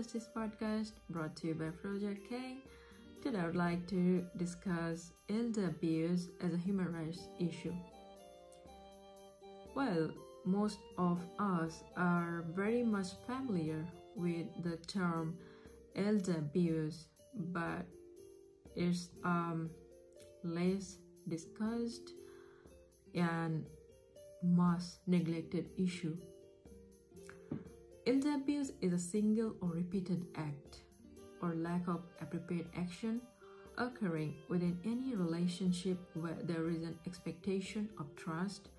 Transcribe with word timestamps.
Justice 0.00 0.30
podcast 0.34 0.92
brought 1.10 1.36
to 1.36 1.48
you 1.48 1.54
by 1.54 1.68
Project 1.68 2.26
K. 2.26 2.56
Today 3.22 3.38
I 3.38 3.44
would 3.44 3.54
like 3.54 3.86
to 3.88 4.24
discuss 4.38 5.12
elder 5.28 5.66
abuse 5.66 6.30
as 6.42 6.54
a 6.54 6.56
human 6.56 6.90
rights 6.90 7.28
issue. 7.38 7.74
Well, 9.76 10.08
most 10.46 10.78
of 10.96 11.20
us 11.38 11.84
are 11.98 12.46
very 12.56 12.82
much 12.82 13.08
familiar 13.26 13.84
with 14.16 14.46
the 14.62 14.78
term 14.86 15.36
elder 15.94 16.36
abuse, 16.38 17.08
but 17.34 17.84
it's 18.74 19.10
um, 19.22 19.68
less 20.42 20.96
discussed 21.28 22.14
and 23.14 23.66
most 24.42 25.00
neglected 25.06 25.68
issue. 25.76 26.16
Elder 28.10 28.34
abuse 28.34 28.72
is 28.80 28.92
a 28.92 28.98
single 28.98 29.54
or 29.60 29.68
repeated 29.68 30.26
act 30.34 30.82
or 31.40 31.54
lack 31.54 31.86
of 31.86 32.00
appropriate 32.20 32.66
action 32.76 33.20
occurring 33.78 34.34
within 34.48 34.76
any 34.84 35.14
relationship 35.14 35.96
where 36.14 36.36
there 36.42 36.68
is 36.70 36.82
an 36.82 36.98
expectation 37.06 37.88
of 38.00 38.06
trust 38.16 38.70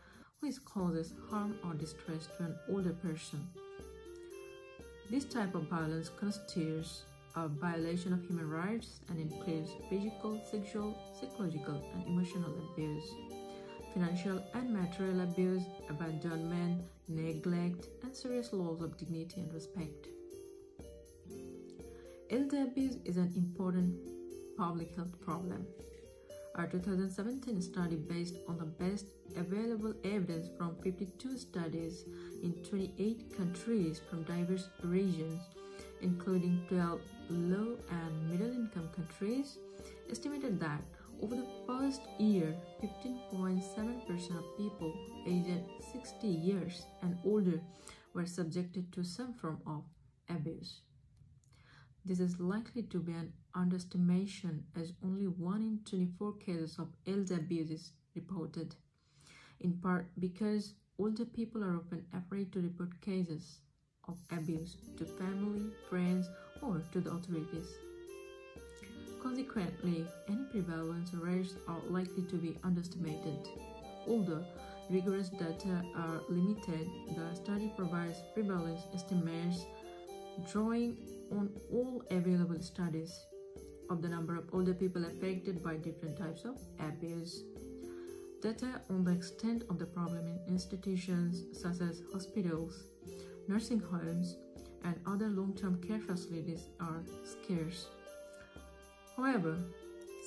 which 0.42 0.56
causes 0.66 1.14
harm 1.30 1.56
or 1.64 1.74
distress 1.76 2.28
to 2.36 2.44
an 2.44 2.56
older 2.70 2.92
person. 2.92 3.48
This 5.10 5.24
type 5.24 5.56
of 5.56 5.70
violence 5.70 6.10
constitutes 6.20 7.04
a 7.38 7.48
violation 7.48 8.12
of 8.12 8.28
human 8.28 8.50
rights 8.50 9.00
and 9.08 9.18
includes 9.18 9.72
physical, 9.90 10.42
sexual, 10.52 10.94
psychological, 11.18 11.82
and 11.94 12.06
emotional 12.06 12.54
abuse, 12.74 13.10
financial 13.94 14.44
and 14.56 14.74
material 14.74 15.22
abuse, 15.22 15.64
abandonment, 15.90 16.82
neglect, 17.16 17.88
and 18.04 18.16
serious 18.16 18.54
loss 18.54 18.82
of 18.82 18.98
dignity 18.98 19.42
and 19.42 19.54
respect. 19.54 20.08
Elder 22.30 22.64
abuse 22.64 22.98
is 23.06 23.18
an 23.18 23.34
important 23.36 23.96
public 24.58 24.96
health 24.96 25.20
problem. 25.22 25.66
Our 26.56 26.68
2017 26.68 27.62
study, 27.62 27.96
based 27.96 28.36
on 28.48 28.58
the 28.58 28.66
best 28.66 29.08
available 29.38 29.94
evidence 30.04 30.50
from 30.58 30.76
52 30.84 31.38
studies 31.38 32.06
in 32.44 32.54
28 32.64 33.38
countries 33.38 34.02
from 34.10 34.24
diverse 34.24 34.70
regions, 34.84 35.42
including 36.02 36.66
12 36.68 37.00
low 37.30 37.78
and 37.90 38.30
middle 38.30 38.52
income 38.52 38.90
countries, 38.96 39.58
estimated 40.10 40.60
that 40.60 40.82
over 41.22 41.36
the 41.36 41.48
past 41.68 42.02
year, 42.18 42.56
15.7% 42.82 44.38
of 44.38 44.58
people 44.58 44.94
aged 45.28 45.64
60 45.94 46.28
years 46.28 46.86
and 47.02 47.18
older 47.24 47.62
were 48.14 48.26
subjected 48.26 48.92
to 48.94 49.04
some 49.04 49.34
form 49.34 49.62
of 49.68 49.84
abuse. 50.30 50.82
This 52.04 52.20
is 52.20 52.40
likely 52.40 52.84
to 52.84 53.00
be 53.00 53.12
an 53.12 53.34
underestimation 53.54 54.64
as 54.76 54.94
only 55.04 55.28
1 55.28 55.62
in 55.62 55.80
24 55.86 56.34
cases 56.38 56.80
of 56.80 56.88
elder 57.06 57.36
abuse 57.36 57.70
is 57.70 57.92
reported, 58.16 58.76
in 59.60 59.74
part 59.74 60.08
because 60.20 60.74
older 60.98 61.26
people 61.26 61.64
are 61.64 61.78
often 61.78 62.06
afraid 62.14 62.52
to 62.52 62.62
report 62.62 63.00
cases 63.02 63.60
of 64.08 64.18
abuse 64.32 64.78
to 64.98 65.06
family, 65.06 65.70
friends, 65.90 66.28
or 66.62 66.84
to 66.92 67.00
the 67.00 67.12
authorities. 67.12 67.68
Consequently, 69.22 70.06
any 70.28 70.44
prevalence 70.52 71.14
rates 71.14 71.54
are 71.68 71.82
likely 71.90 72.24
to 72.24 72.36
be 72.36 72.58
underestimated. 72.64 73.48
Although 74.08 74.44
rigorous 74.90 75.30
data 75.30 75.84
are 75.96 76.22
limited, 76.28 76.90
the 77.16 77.36
study 77.36 77.72
provides 77.78 78.18
prevalence 78.34 78.82
estimates 78.94 79.66
drawing 80.52 80.98
on 81.32 81.50
all 81.72 82.04
available 82.10 82.60
studies 82.62 83.26
of 83.90 84.02
the 84.02 84.10
number 84.10 84.38
of 84.38 84.46
older 84.54 84.74
people 84.74 85.06
affected 85.06 85.62
by 85.62 85.76
different 85.76 86.18
types 86.18 86.46
of 86.46 86.58
abuse. 86.80 87.44
Data 88.42 88.82
on 88.90 89.04
the 89.04 89.12
extent 89.12 89.66
of 89.70 89.78
the 89.78 89.86
problem 89.86 90.26
in 90.26 90.40
institutions 90.48 91.44
such 91.52 91.80
as 91.82 92.02
hospitals, 92.12 92.86
nursing 93.48 93.80
homes, 93.80 94.38
and 94.84 94.96
other 95.06 95.28
long 95.28 95.54
term 95.54 95.80
care 95.80 96.00
facilities 96.00 96.70
are 96.80 97.04
scarce. 97.24 97.88
However, 99.18 99.58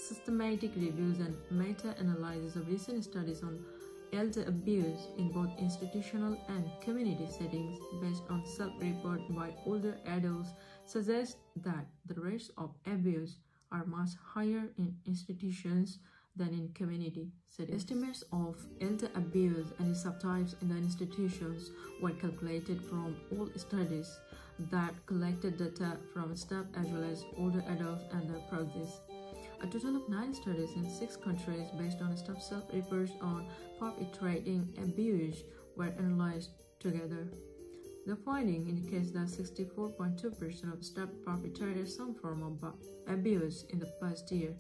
systematic 0.09 0.73
reviews 0.77 1.19
and 1.19 1.37
meta-analyses 1.51 2.57
of 2.57 2.69
recent 2.69 3.05
studies 3.05 3.43
on 3.43 3.65
elder 4.13 4.45
abuse 4.47 5.09
in 5.19 5.33
both 5.33 5.51
institutional 5.59 6.37
and 6.49 6.71
community 6.81 7.27
settings 7.27 7.79
based 8.01 8.23
on 8.31 8.45
self 8.47 8.73
report 8.79 9.21
by 9.31 9.53
older 9.67 9.97
adults 10.07 10.51
suggest 10.87 11.39
that 11.57 11.87
the 12.07 12.21
rates 12.21 12.51
of 12.59 12.71
abuse 12.87 13.37
are 13.73 13.85
much 13.87 14.11
higher 14.23 14.69
in 14.79 14.95
institutions 15.07 15.99
than 16.37 16.49
in 16.49 16.69
community 16.75 17.29
settings. 17.49 17.83
Estimates 17.83 18.25
of 18.33 18.57
elder 18.81 19.09
abuse 19.15 19.69
and 19.79 19.91
its 19.91 20.05
subtypes 20.05 20.61
in 20.63 20.69
the 20.69 20.77
institutions 20.77 21.71
were 22.03 22.11
calculated 22.11 22.81
from 22.83 23.17
all 23.33 23.49
studies 23.57 24.19
that 24.59 24.95
collected 25.07 25.59
data 25.59 25.97
from 26.13 26.37
staff 26.37 26.65
as 26.77 26.87
well 26.87 27.05
as 27.05 27.25
older 27.37 27.65
adults 27.69 28.05
and 28.13 28.29
their 28.29 28.41
proxies. 28.49 29.01
A 29.63 29.67
total 29.67 29.97
of 29.97 30.09
nine 30.09 30.35
studies 30.35 30.71
in 30.77 30.89
six 30.89 31.17
countries 31.17 31.69
based 31.79 32.01
on 32.03 32.17
staff 32.17 32.43
self-reports 32.43 33.13
on 33.21 33.47
perpetrating 33.79 34.69
abuse 34.83 35.43
were 35.77 35.95
analyzed 35.99 36.51
together. 36.79 37.29
The 38.07 38.17
finding 38.17 38.69
indicates 38.69 39.11
that 39.13 39.29
64.2% 39.29 40.73
of 40.73 40.85
staff 40.85 41.09
perpetrated 41.25 41.89
some 41.89 42.15
form 42.15 42.43
of 42.43 42.75
abuse 43.09 43.65
in 43.71 43.79
the 43.79 43.91
past 44.01 44.31
year. 44.31 44.55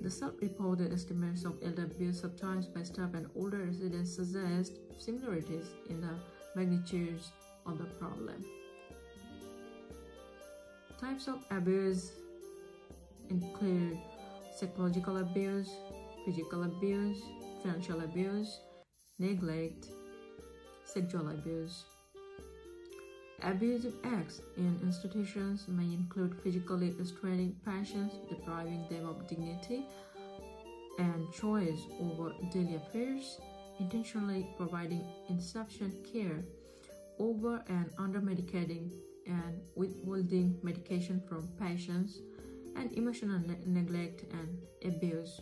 The 0.00 0.10
self-reported 0.10 0.92
estimates 0.92 1.44
of 1.44 1.58
elder 1.62 1.84
abuse 1.84 2.22
subtypes 2.22 2.72
by 2.72 2.82
staff 2.84 3.14
and 3.14 3.26
older 3.34 3.58
residents 3.58 4.14
suggest 4.14 4.78
similarities 4.98 5.66
in 5.90 6.00
the 6.00 6.14
magnitudes 6.54 7.32
of 7.66 7.78
the 7.78 7.84
problem. 7.84 8.44
Types 11.02 11.26
of 11.26 11.44
abuse 11.50 12.12
include 13.28 13.98
psychological 14.54 15.16
abuse, 15.16 15.68
physical 16.24 16.62
abuse, 16.62 17.20
financial 17.60 18.02
abuse, 18.02 18.60
neglect, 19.18 19.88
sexual 20.84 21.30
abuse. 21.30 21.86
Abusive 23.42 23.94
acts 24.04 24.42
in 24.56 24.78
institutions 24.84 25.66
may 25.66 25.92
include 25.92 26.40
physically 26.40 26.92
restraining 26.92 27.56
patients, 27.66 28.14
depriving 28.28 28.86
them 28.88 29.08
of 29.08 29.26
dignity 29.26 29.84
and 31.00 31.32
choice 31.32 31.80
over 32.00 32.32
daily 32.52 32.76
affairs, 32.76 33.40
intentionally 33.80 34.46
providing 34.56 35.04
insufficient 35.28 35.94
care, 36.12 36.44
over 37.18 37.60
and 37.68 37.90
under 37.98 38.20
medicating 38.20 38.88
and 39.26 39.60
withholding 39.76 40.58
medication 40.62 41.22
from 41.28 41.48
patients, 41.58 42.20
and 42.76 42.92
emotional 42.92 43.38
ne- 43.40 43.58
neglect 43.66 44.24
and 44.32 44.58
abuse. 44.84 45.40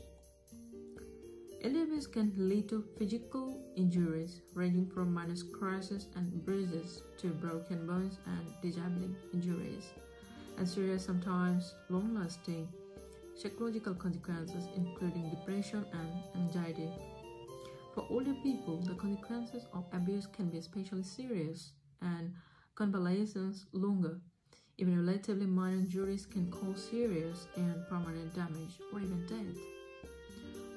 Abuse 1.62 2.06
can 2.06 2.32
lead 2.36 2.68
to 2.70 2.84
physical 2.98 3.62
injuries 3.76 4.40
ranging 4.54 4.88
from 4.88 5.12
minor 5.12 5.36
scratches 5.36 6.08
and 6.16 6.44
bruises 6.44 7.02
to 7.18 7.28
broken 7.28 7.86
bones 7.86 8.18
and 8.26 8.46
disabling 8.62 9.14
injuries, 9.34 9.92
and 10.56 10.66
serious, 10.66 11.04
sometimes 11.04 11.74
long 11.90 12.14
lasting 12.14 12.66
psychological 13.40 13.94
consequences, 13.94 14.68
including 14.76 15.30
depression 15.30 15.84
and 15.92 16.42
anxiety. 16.44 16.90
For 17.94 18.06
older 18.10 18.34
people, 18.42 18.80
the 18.82 18.94
consequences 18.94 19.66
of 19.72 19.84
abuse 19.92 20.26
can 20.26 20.48
be 20.50 20.58
especially 20.58 21.02
serious 21.02 21.72
and 22.02 22.32
convalescence 22.80 23.66
longer. 23.72 24.18
Even 24.78 25.04
relatively 25.04 25.44
minor 25.44 25.76
injuries 25.76 26.24
can 26.24 26.50
cause 26.50 26.88
serious 26.90 27.46
and 27.56 27.86
permanent 27.90 28.34
damage 28.34 28.80
or 28.90 29.00
even 29.00 29.26
death. 29.26 29.60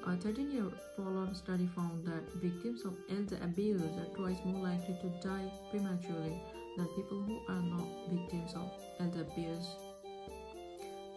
A 0.06 0.14
13 0.14 0.50
year 0.50 0.70
follow 0.94 1.22
up 1.22 1.34
study 1.34 1.66
found 1.74 2.04
that 2.06 2.30
victims 2.34 2.84
of 2.84 2.94
elder 3.08 3.38
abuse 3.42 3.80
are 3.80 4.14
twice 4.14 4.36
more 4.44 4.62
likely 4.62 4.94
to 5.00 5.26
die 5.26 5.50
prematurely 5.70 6.38
than 6.76 6.86
people 6.88 7.22
who 7.22 7.40
are 7.48 7.62
not 7.62 7.88
victims 8.10 8.52
of 8.54 8.70
elder 9.00 9.22
abuse. 9.22 9.68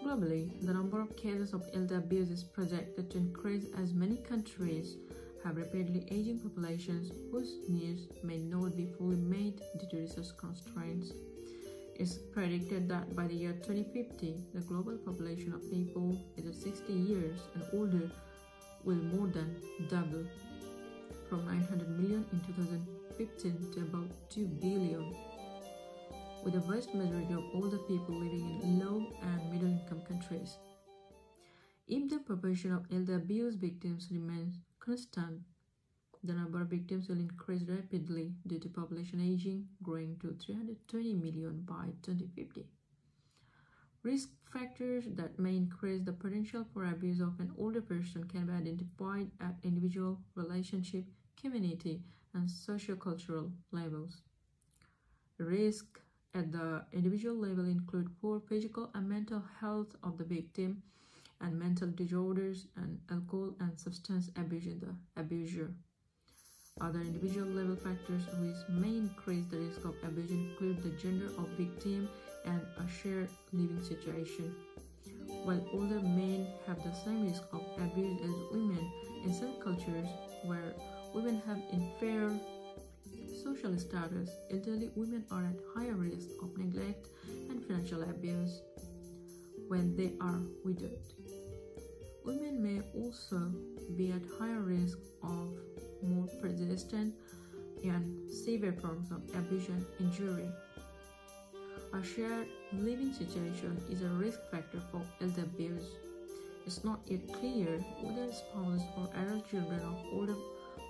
Globally, 0.06 0.66
the 0.66 0.74
number 0.74 1.02
of 1.02 1.18
cases 1.18 1.52
of 1.52 1.68
elder 1.74 1.98
abuse 1.98 2.30
is 2.30 2.46
projected 2.46 3.12
to 3.12 3.18
increase 3.18 3.66
as 3.78 3.94
many 3.94 4.16
countries 4.16 4.96
have 5.44 5.58
rapidly 5.58 6.06
aging 6.12 6.40
populations 6.40 7.12
whose 7.32 7.58
needs 7.70 8.08
may 8.24 8.38
not 8.38 8.76
be 8.76 8.88
fully 8.98 9.18
met 9.18 9.58
due 9.80 9.88
to 9.90 9.98
resource 9.98 10.32
constraints. 10.32 11.14
It's 11.96 12.18
predicted 12.18 12.88
that 12.90 13.16
by 13.16 13.28
the 13.28 13.34
year 13.34 13.54
2050, 13.54 14.36
the 14.54 14.62
global 14.62 14.98
population 14.98 15.54
of 15.54 15.70
people 15.72 16.18
aged 16.38 16.56
60 16.56 16.94
years 16.94 17.40
and 17.56 17.64
older 17.74 18.12
will 18.84 18.96
more 18.96 19.28
than 19.28 19.56
double 19.90 20.26
from 21.30 21.46
900 21.46 21.90
million 22.00 22.26
in 22.32 22.40
2015 22.42 23.72
to 23.74 23.82
about 23.82 24.10
2 24.30 24.46
billion 24.46 25.16
with 26.44 26.54
the 26.54 26.60
vast 26.60 26.94
majority 26.94 27.34
of 27.34 27.44
older 27.54 27.78
people 27.80 28.16
living 28.16 28.62
in 28.64 28.80
low 28.80 29.06
and 29.24 29.52
middle 29.52 29.68
income 29.68 30.02
countries. 30.08 30.58
If 31.88 32.10
the 32.10 32.20
proportion 32.20 32.74
of 32.74 32.86
elder 32.94 33.16
abuse 33.16 33.56
victims 33.56 34.10
remains 34.12 34.60
constant, 34.88 35.42
the 36.24 36.34
number 36.34 36.62
of 36.62 36.70
victims 36.70 37.10
will 37.10 37.20
increase 37.20 37.64
rapidly 37.64 38.32
due 38.48 38.58
to 38.58 38.70
population 38.70 39.20
aging, 39.22 39.68
growing 39.84 40.16
to 40.22 40.34
320 40.46 41.14
million 41.14 41.62
by 41.66 41.88
2050. 42.04 42.66
Risk 44.04 44.30
factors 44.54 45.04
that 45.10 45.38
may 45.38 45.58
increase 45.58 46.04
the 46.06 46.14
potential 46.14 46.66
for 46.74 46.86
abuse 46.86 47.20
of 47.20 47.38
an 47.42 47.52
older 47.58 47.82
person 47.82 48.24
can 48.24 48.46
be 48.46 48.54
identified 48.54 49.30
at 49.42 49.56
individual, 49.64 50.20
relationship, 50.36 51.04
community, 51.36 52.02
and 52.34 52.48
sociocultural 52.48 53.52
levels. 53.72 54.22
Risk 55.38 56.00
at 56.34 56.54
the 56.54 56.86
individual 56.94 57.36
level 57.36 57.66
include 57.66 58.10
poor 58.22 58.40
physical 58.40 58.90
and 58.96 59.10
mental 59.10 59.44
health 59.60 59.96
of 60.02 60.18
the 60.18 60.24
victim 60.24 60.82
and 61.42 61.60
mental 61.60 61.90
disorders 61.90 62.68
and 62.76 63.00
alcohol 63.12 63.56
and 63.60 63.80
substance 63.80 64.30
abuse. 64.38 64.84
Other 66.80 67.02
individual 67.02 67.48
level 67.48 67.76
factors 67.76 68.24
which 68.40 68.56
may 68.70 68.98
increase 68.98 69.46
the 69.48 69.58
risk 69.58 69.84
of 69.86 69.96
abuse 70.04 70.30
include 70.32 70.84
the 70.84 70.92
gender 71.02 71.28
of 71.38 71.48
victim 71.58 72.08
and 72.46 72.62
a 72.78 72.88
shared 72.88 73.30
living 73.52 73.84
situation. 73.84 74.54
While 75.44 75.66
older 75.74 76.00
men 76.00 76.48
have 76.68 76.84
the 76.84 76.94
same 76.94 77.26
risk 77.28 77.44
of 77.52 77.62
abuse 77.78 78.22
as 78.22 78.52
women, 78.52 78.92
in 79.24 79.34
some 79.34 79.54
cultures 79.64 80.08
where 80.46 80.74
women 81.14 81.42
have 81.48 81.60
inferior 81.72 82.40
social 83.44 83.78
status, 83.78 84.30
elderly 84.52 84.92
women 84.96 85.24
are 85.32 85.46
at 85.46 85.60
higher 85.74 85.96
risk 85.96 86.28
of 86.44 86.56
neglect 86.58 87.08
and 87.50 87.64
financial 87.66 88.04
abuse 88.04 88.62
when 89.68 89.96
they 89.96 90.14
are 90.22 90.42
widowed. 90.64 91.02
Women 92.28 92.62
may 92.62 92.82
also 92.94 93.40
be 93.96 94.12
at 94.12 94.22
higher 94.38 94.60
risk 94.60 94.98
of 95.24 95.48
more 96.04 96.28
persistent 96.42 97.16
and 97.86 98.30
severe 98.30 98.74
forms 98.74 99.12
of 99.12 99.24
abuse 99.34 99.70
and 99.70 99.86
injury. 100.02 100.50
A 101.94 102.04
shared 102.04 102.48
living 102.74 103.14
situation 103.14 103.82
is 103.90 104.02
a 104.02 104.10
risk 104.10 104.40
factor 104.52 104.82
for 104.92 105.02
elder 105.22 105.44
abuse. 105.44 105.86
It's 106.66 106.84
not 106.84 107.00
yet 107.06 107.32
clear 107.32 107.80
whether 108.02 108.30
spouses 108.34 108.84
or 108.98 109.08
adult 109.24 109.50
children 109.50 109.80
of 109.80 109.96
older 110.12 110.36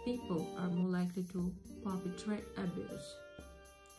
people 0.06 0.48
are 0.58 0.70
more 0.70 0.90
likely 0.90 1.22
to 1.34 1.54
perpetrate 1.84 2.46
abuse. 2.58 3.16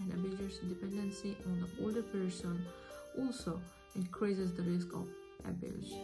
An 0.00 0.11
abuser's 0.11 0.58
dependency 0.58 1.37
on 1.46 1.61
the 1.61 1.84
older 1.84 2.02
person 2.02 2.67
also 3.17 3.61
increases 3.94 4.52
the 4.55 4.64
risk 4.64 4.88
of 4.93 5.06
abuse. 5.49 5.94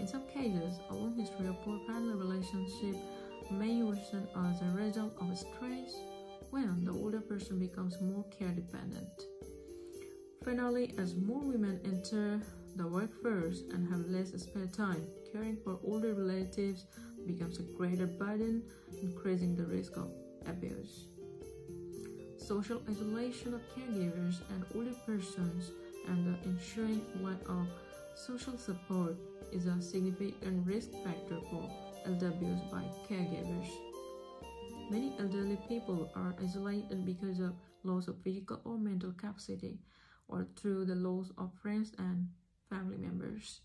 In 0.00 0.08
some 0.08 0.26
cases, 0.28 0.80
a 0.88 0.94
long 0.94 1.14
history 1.14 1.46
of 1.46 1.60
poor 1.60 1.78
family 1.86 2.14
relationship 2.14 2.96
may 3.50 3.82
worsen 3.82 4.26
as 4.34 4.62
a 4.62 4.74
result 4.74 5.12
of 5.20 5.36
stress 5.36 5.94
when 6.48 6.86
the 6.86 6.92
older 6.92 7.20
person 7.20 7.58
becomes 7.58 8.00
more 8.00 8.24
care 8.30 8.48
dependent. 8.48 9.26
Finally, 10.42 10.94
as 10.96 11.16
more 11.16 11.42
women 11.42 11.78
enter 11.84 12.40
the 12.76 12.86
workforce 12.86 13.60
and 13.74 13.86
have 13.90 14.06
less 14.06 14.32
spare 14.42 14.66
time, 14.68 15.06
caring 15.30 15.58
for 15.62 15.78
older 15.84 16.14
relatives 16.14 16.86
becomes 17.26 17.58
a 17.58 17.62
greater 17.76 18.06
burden, 18.06 18.62
increasing 19.02 19.54
the 19.54 19.66
risk 19.66 19.98
of 19.98 20.10
abuse. 20.46 21.08
Social 22.38 22.80
isolation 22.88 23.52
of 23.52 23.60
caregivers 23.76 24.40
and 24.48 24.64
older 24.74 24.94
persons 25.04 25.72
and 26.08 26.26
the 26.26 26.48
ensuring 26.48 27.02
lack 27.20 27.46
of 27.46 27.66
social 28.14 28.58
support 28.58 29.16
is 29.52 29.66
a 29.66 29.80
significant 29.80 30.66
risk 30.66 30.90
factor 31.04 31.40
for 31.50 31.70
LWs 32.06 32.70
by 32.70 32.82
caregivers. 33.08 33.68
Many 34.90 35.14
elderly 35.18 35.58
people 35.68 36.10
are 36.14 36.34
isolated 36.42 37.04
because 37.04 37.40
of 37.40 37.54
loss 37.84 38.08
of 38.08 38.22
physical 38.22 38.60
or 38.64 38.78
mental 38.78 39.12
capacity 39.12 39.78
or 40.28 40.46
through 40.56 40.84
the 40.84 40.94
loss 40.94 41.30
of 41.38 41.50
friends 41.62 41.92
and 41.98 42.28
family 42.68 42.96
members. 42.96 43.60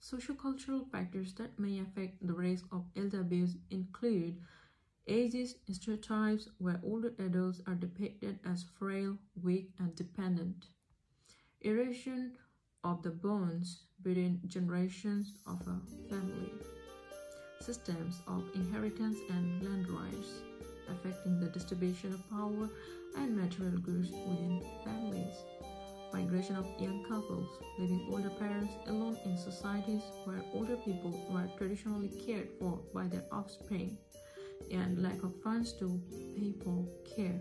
Social 0.00 0.34
cultural 0.34 0.86
factors 0.92 1.32
that 1.34 1.58
may 1.58 1.78
affect 1.80 2.26
the 2.26 2.34
risk 2.34 2.64
of 2.72 2.84
abuse 2.96 3.56
include 3.70 4.36
ageist 5.08 5.54
stereotypes 5.70 6.48
where 6.58 6.80
older 6.82 7.14
adults 7.18 7.60
are 7.66 7.74
depicted 7.74 8.38
as 8.44 8.66
frail, 8.78 9.16
weak, 9.42 9.70
and 9.78 9.94
dependent, 9.94 10.66
erosion 11.62 12.32
of 12.84 13.02
the 13.02 13.10
bonds 13.10 13.84
between 14.02 14.40
generations 14.46 15.34
of 15.46 15.60
a 15.66 16.08
family, 16.08 16.52
systems 17.60 18.20
of 18.28 18.44
inheritance 18.54 19.18
and 19.30 19.62
land 19.62 19.88
rights 19.88 20.42
affecting 20.90 21.40
the 21.40 21.46
distribution 21.46 22.12
of 22.12 22.30
power 22.30 22.68
and 23.16 23.36
material 23.36 23.78
goods 23.78 24.10
within 24.10 24.62
families 24.84 25.36
migration 26.14 26.54
of 26.54 26.66
young 26.78 27.04
couples, 27.08 27.48
leaving 27.76 28.06
older 28.12 28.30
parents 28.30 28.72
alone 28.86 29.18
in 29.24 29.36
societies 29.36 30.02
where 30.24 30.44
older 30.52 30.76
people 30.76 31.10
were 31.28 31.48
traditionally 31.58 32.08
cared 32.24 32.48
for 32.60 32.78
by 32.94 33.08
their 33.08 33.24
offspring, 33.32 33.98
and 34.70 35.02
lack 35.02 35.20
of 35.24 35.32
funds 35.42 35.72
to 35.72 36.00
pay 36.36 36.52
for 36.62 36.86
care. 37.16 37.40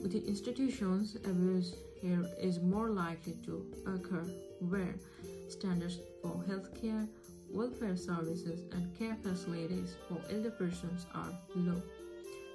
Within 0.00 0.22
institutions, 0.22 1.16
abuse 1.24 1.74
is 2.02 2.60
more 2.60 2.90
likely 2.90 3.34
to 3.44 3.66
occur 3.86 4.24
where 4.60 4.94
standards 5.48 5.98
for 6.22 6.44
healthcare, 6.48 7.08
welfare 7.50 7.96
services, 7.96 8.62
and 8.72 8.98
care 8.98 9.16
facilities 9.22 9.96
for 10.08 10.18
elder 10.32 10.50
persons 10.50 11.06
are 11.14 11.32
low. 11.54 11.82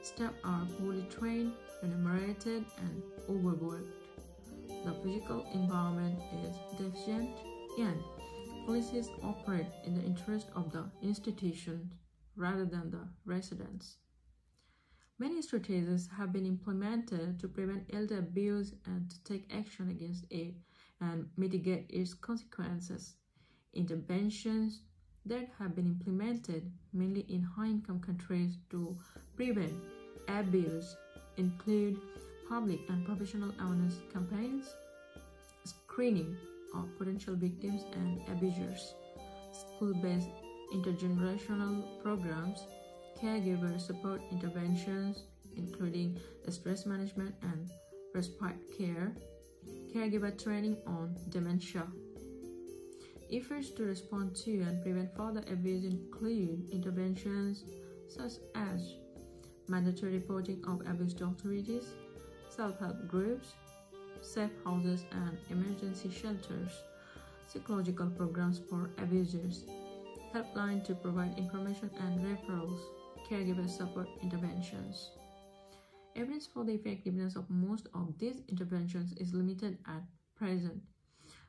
Staff 0.02 0.34
are 0.44 0.66
poorly 0.80 1.06
trained, 1.10 1.54
remunerated, 1.82 2.66
and 2.80 3.04
overworked 3.30 4.02
the 4.86 4.94
physical 5.04 5.46
environment 5.54 6.20
is 6.44 6.56
deficient 6.78 7.30
and 7.78 8.00
policies 8.66 9.10
operate 9.22 9.68
in 9.86 9.94
the 9.94 10.04
interest 10.04 10.48
of 10.56 10.72
the 10.72 10.86
institution 11.04 11.92
rather 12.36 12.66
than 12.66 12.90
the 12.90 13.08
residents. 13.26 13.98
Many 15.22 15.44
strategies 15.44 16.10
have 16.18 16.34
been 16.34 16.48
implemented 16.48 17.40
to 17.42 17.48
prevent 17.48 17.88
elder 17.94 18.18
abuse 18.18 18.74
and 18.88 19.08
to 19.08 19.24
take 19.24 19.54
action 19.56 19.92
against 19.92 20.26
it 20.32 20.56
and 21.00 21.28
mitigate 21.38 21.86
its 21.92 22.16
consequences. 22.16 23.18
Interventions 23.76 24.82
that 25.28 25.48
have 25.60 25.76
been 25.76 25.86
implemented 25.86 26.72
mainly 26.92 27.28
in 27.30 27.44
high 27.44 27.68
income 27.68 28.00
countries 28.00 28.58
to 28.72 28.98
prevent 29.36 29.76
abuse 30.28 30.96
include 31.38 32.02
public 32.50 32.80
and 32.90 33.06
professional 33.06 33.54
awareness 33.60 33.98
campaigns, 34.12 34.74
screening 35.66 36.36
of 36.74 36.98
potential 36.98 37.36
victims 37.36 37.84
and 37.94 38.28
abusers, 38.28 38.96
school-based 39.54 40.30
intergenerational 40.74 42.02
programs, 42.02 42.66
caregiver 43.22 43.80
support 43.80 44.22
interventions, 44.32 45.24
including 45.56 46.20
stress 46.50 46.86
management 46.86 47.36
and 47.44 47.70
respite 48.14 48.58
care, 48.78 49.14
caregiver 49.94 50.32
training 50.42 50.78
on 50.88 51.16
dementia. 51.30 51.86
Efforts 53.32 53.70
to 53.72 53.84
respond 53.84 54.36
to 54.36 54.62
and 54.62 54.82
prevent 54.84 55.16
further 55.16 55.44
abuse 55.52 55.86
include 55.86 56.70
interventions 56.72 57.64
such 58.10 58.34
as 58.56 58.96
mandatory 59.70 60.14
reporting 60.14 60.62
of 60.68 60.82
abuse 60.86 61.14
to 61.14 61.26
authorities, 61.26 61.86
self-help 62.50 63.08
groups, 63.08 63.54
safe 64.22 64.52
houses 64.66 65.06
and 65.12 65.38
emergency 65.50 66.12
shelters, 66.12 66.72
psychological 67.48 68.10
programs 68.10 68.60
for 68.70 68.90
abusers, 68.98 69.64
helpline 70.34 70.84
to 70.84 70.94
provide 70.94 71.38
information 71.38 71.90
and 72.02 72.20
referrals, 72.20 72.82
caregiver 73.32 73.70
support 73.70 74.10
interventions. 74.22 75.12
Evidence 76.18 76.48
for 76.54 76.66
the 76.66 76.74
effectiveness 76.74 77.38
of 77.38 77.50
most 77.50 77.88
of 77.94 78.18
these 78.20 78.42
interventions 78.50 79.14
is 79.14 79.34
limited 79.34 79.78
at 79.88 80.04
present. 80.36 80.82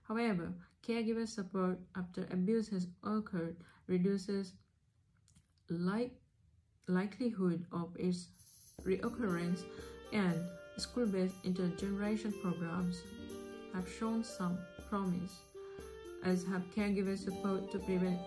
However, 0.06 0.52
caregiver 0.86 1.26
support 1.26 1.78
after 1.96 2.28
abuse 2.30 2.68
has 2.68 2.86
occurred 3.02 3.56
reduces 3.88 4.52
like 5.68 6.12
likelihood 6.86 7.64
of 7.72 7.88
its 7.98 8.28
reoccurrence 8.84 9.64
and 10.12 10.36
school-based 10.76 11.42
intergeneration 11.42 12.32
programs 12.42 13.02
have 13.74 13.88
shown 13.98 14.22
some 14.22 14.56
promise, 14.88 15.40
as 16.24 16.44
have 16.44 16.62
caregiver 16.76 17.18
support 17.18 17.72
to 17.72 17.78
prevent 17.80 18.20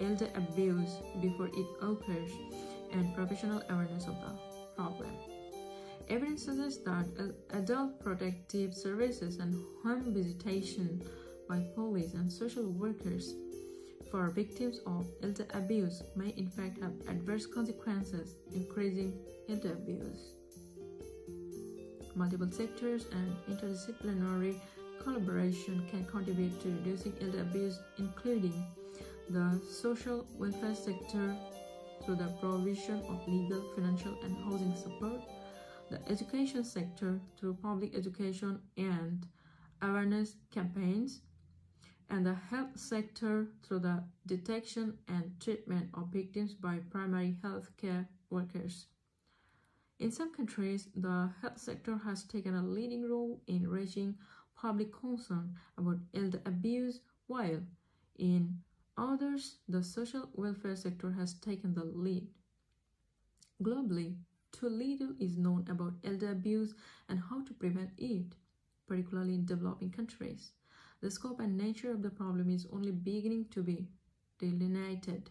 elder 0.00 0.28
abuse 0.36 0.96
before 1.20 1.48
it 1.48 1.66
occurs 1.82 2.30
and 2.94 3.14
professional 3.14 3.62
awareness 3.68 4.06
of 4.06 4.16
the 4.20 4.32
problem. 4.76 5.10
Evidence 6.08 6.44
suggests 6.44 6.82
that 6.84 7.06
adult 7.50 7.98
protective 8.00 8.74
services 8.74 9.38
and 9.38 9.54
home 9.82 10.12
visitation 10.12 11.02
by 11.48 11.60
police 11.74 12.14
and 12.14 12.30
social 12.30 12.64
workers 12.64 13.34
for 14.10 14.30
victims 14.30 14.80
of 14.86 15.06
elder 15.22 15.46
abuse 15.54 16.02
may 16.14 16.28
in 16.36 16.48
fact 16.48 16.80
have 16.80 16.92
adverse 17.08 17.46
consequences, 17.46 18.36
increasing 18.54 19.12
elder 19.48 19.72
abuse. 19.72 20.34
Multiple 22.14 22.50
sectors 22.50 23.06
and 23.10 23.34
interdisciplinary 23.50 24.60
collaboration 25.02 25.86
can 25.90 26.04
contribute 26.04 26.60
to 26.62 26.68
reducing 26.68 27.14
elder 27.20 27.40
abuse, 27.40 27.80
including 27.98 28.54
the 29.30 29.60
social 29.68 30.26
welfare 30.38 30.74
sector 30.74 31.34
through 32.04 32.16
the 32.16 32.28
provision 32.40 33.02
of 33.08 33.26
legal, 33.26 33.62
financial, 33.74 34.16
and 34.22 34.36
housing 34.44 34.74
support, 34.74 35.22
the 35.90 36.00
education 36.10 36.64
sector 36.64 37.20
through 37.38 37.54
public 37.54 37.94
education 37.94 38.60
and 38.76 39.26
awareness 39.82 40.36
campaigns, 40.50 41.20
and 42.10 42.26
the 42.26 42.34
health 42.34 42.76
sector 42.76 43.48
through 43.62 43.78
the 43.78 44.02
detection 44.26 44.98
and 45.08 45.32
treatment 45.40 45.88
of 45.94 46.08
victims 46.08 46.54
by 46.54 46.78
primary 46.90 47.36
health 47.42 47.70
care 47.76 48.06
workers. 48.30 48.86
In 49.98 50.10
some 50.10 50.34
countries, 50.34 50.88
the 50.96 51.30
health 51.40 51.58
sector 51.58 51.98
has 52.04 52.24
taken 52.24 52.54
a 52.54 52.62
leading 52.62 53.08
role 53.08 53.40
in 53.46 53.68
raising 53.68 54.16
public 54.56 54.92
concern 54.92 55.54
about 55.78 55.98
elder 56.14 56.40
abuse, 56.44 57.00
while 57.26 57.60
in 58.18 58.58
others, 58.96 59.56
the 59.68 59.82
social 59.82 60.28
welfare 60.34 60.76
sector 60.76 61.12
has 61.12 61.34
taken 61.34 61.74
the 61.74 61.84
lead. 61.84 62.28
Globally, 63.62 64.16
too 64.52 64.68
little 64.68 65.14
is 65.18 65.36
known 65.36 65.66
about 65.68 65.94
elder 66.04 66.30
abuse 66.30 66.74
and 67.08 67.20
how 67.20 67.42
to 67.44 67.54
prevent 67.54 67.90
it, 67.98 68.34
particularly 68.86 69.34
in 69.34 69.44
developing 69.44 69.90
countries. 69.90 70.52
The 71.00 71.10
scope 71.10 71.40
and 71.40 71.56
nature 71.56 71.90
of 71.90 72.02
the 72.02 72.10
problem 72.10 72.50
is 72.50 72.66
only 72.72 72.92
beginning 72.92 73.46
to 73.50 73.62
be 73.62 73.88
delineated. 74.38 75.30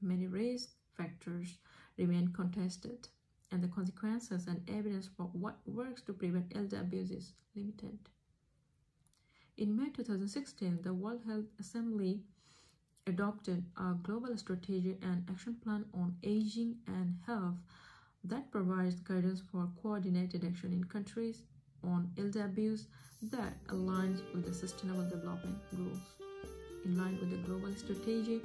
Many 0.00 0.26
risk 0.26 0.70
factors 0.96 1.58
remain 1.96 2.28
contested, 2.28 3.08
and 3.50 3.62
the 3.62 3.68
consequences 3.68 4.46
and 4.46 4.68
evidence 4.68 5.08
for 5.16 5.24
what 5.32 5.56
works 5.66 6.02
to 6.02 6.12
prevent 6.12 6.52
elder 6.54 6.80
abuse 6.80 7.10
is 7.10 7.32
limited. 7.54 7.98
In 9.56 9.76
May 9.76 9.90
2016, 9.90 10.80
the 10.82 10.94
World 10.94 11.22
Health 11.26 11.46
Assembly 11.60 12.22
adopted 13.06 13.64
a 13.78 13.94
global 14.02 14.36
strategy 14.36 14.96
and 15.02 15.24
action 15.28 15.56
plan 15.64 15.84
on 15.94 16.14
aging 16.22 16.76
and 16.86 17.16
health 17.26 17.56
that 18.24 18.48
provides 18.52 18.94
guidance 19.00 19.42
for 19.50 19.68
coordinated 19.82 20.44
action 20.44 20.72
in 20.72 20.84
countries 20.84 21.42
on 21.82 22.08
elder 22.16 22.44
abuse 22.44 22.86
that 23.20 23.54
aligns 23.66 24.20
with 24.32 24.46
the 24.46 24.54
Sustainable 24.54 25.02
Development 25.08 25.58
Goals. 25.76 25.98
In 26.84 26.96
line 26.96 27.18
with 27.20 27.30
the 27.30 27.38
global 27.38 27.74
strategy, 27.74 28.40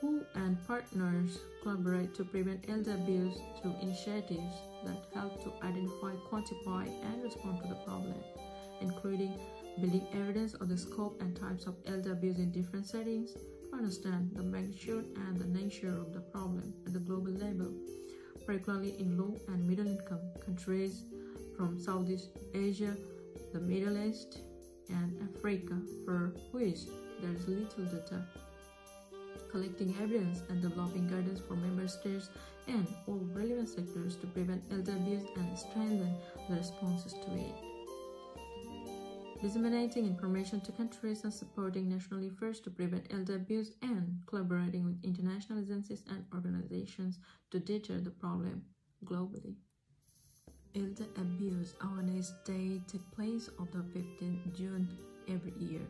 WHO 0.00 0.26
and 0.34 0.66
partners 0.66 1.38
collaborate 1.62 2.14
to 2.16 2.24
prevent 2.24 2.64
elder 2.68 2.94
abuse 2.94 3.36
through 3.62 3.76
initiatives 3.80 4.54
that 4.84 5.06
help 5.14 5.40
to 5.44 5.52
identify, 5.64 6.14
quantify, 6.30 6.88
and 7.12 7.22
respond 7.22 7.62
to 7.62 7.68
the 7.68 7.76
problem, 7.86 8.16
including 8.80 9.38
building 9.80 10.06
evidence 10.14 10.54
of 10.54 10.68
the 10.68 10.76
scope 10.76 11.20
and 11.20 11.36
types 11.36 11.66
of 11.66 11.76
elder 11.86 12.12
abuse 12.12 12.38
in 12.38 12.50
different 12.50 12.86
settings, 12.86 13.36
understand 13.74 14.30
the 14.34 14.42
magnitude 14.42 15.06
and 15.26 15.38
the 15.38 15.46
nature 15.46 15.94
of 16.00 16.12
the 16.12 16.20
problem 16.20 16.72
at 16.86 16.92
the 16.92 17.00
global 17.00 17.32
level 17.32 17.72
particularly 18.46 18.94
in 18.98 19.16
low 19.16 19.40
and 19.48 19.66
middle 19.66 19.86
income 19.86 20.20
countries 20.44 21.04
from 21.56 21.78
Southeast 21.78 22.30
Asia, 22.54 22.96
the 23.52 23.60
Middle 23.60 23.96
East, 23.98 24.40
and 24.88 25.16
Africa, 25.22 25.80
for 26.04 26.34
which 26.52 26.80
there 27.20 27.32
is 27.32 27.48
little 27.48 27.84
data. 27.84 28.22
Collecting 29.50 29.94
evidence 30.02 30.42
and 30.48 30.60
developing 30.60 31.06
guidance 31.06 31.40
for 31.46 31.54
member 31.54 31.86
states 31.86 32.28
and 32.66 32.86
all 33.06 33.20
relevant 33.32 33.68
sectors 33.68 34.16
to 34.16 34.26
prevent 34.26 34.62
elder 34.72 34.92
abuse 34.92 35.24
and 35.36 35.58
strengthen 35.58 36.14
the 36.48 36.56
responses 36.56 37.12
to 37.12 37.32
it 37.34 37.73
disseminating 39.44 40.06
information 40.06 40.58
to 40.58 40.72
countries 40.72 41.22
and 41.24 41.32
supporting 41.32 41.86
national 41.86 42.24
efforts 42.24 42.60
to 42.60 42.70
prevent 42.70 43.06
elder 43.12 43.36
abuse 43.36 43.72
and 43.82 44.18
collaborating 44.24 44.86
with 44.86 45.04
international 45.04 45.60
agencies 45.60 46.02
and 46.08 46.24
organizations 46.32 47.18
to 47.50 47.60
deter 47.60 48.00
the 48.00 48.10
problem 48.10 48.62
globally. 49.04 49.54
Elder 50.74 51.04
Abuse 51.18 51.74
Awareness 51.82 52.32
Day 52.46 52.80
takes 52.90 53.04
place 53.14 53.50
on 53.58 53.68
the 53.70 53.84
15th 53.94 54.56
June 54.56 54.88
every 55.28 55.52
year. 55.58 55.86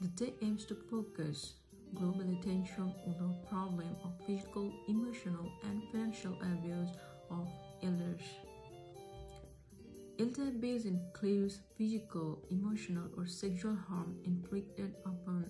The 0.00 0.08
day 0.08 0.32
aims 0.40 0.64
to 0.64 0.74
focus 0.90 1.56
global 1.94 2.22
attention 2.22 2.90
on 3.06 3.16
the 3.18 3.48
problem 3.50 3.94
of 4.02 4.12
physical, 4.26 4.72
emotional, 4.88 5.52
and 5.64 5.82
financial 5.92 6.32
abuse 6.40 6.88
of 7.30 7.46
elders. 7.82 8.22
Elder 10.20 10.48
abuse 10.48 10.84
includes 10.84 11.60
physical, 11.78 12.42
emotional, 12.50 13.08
or 13.16 13.26
sexual 13.26 13.74
harm 13.74 14.18
inflicted 14.26 14.94
upon 15.06 15.46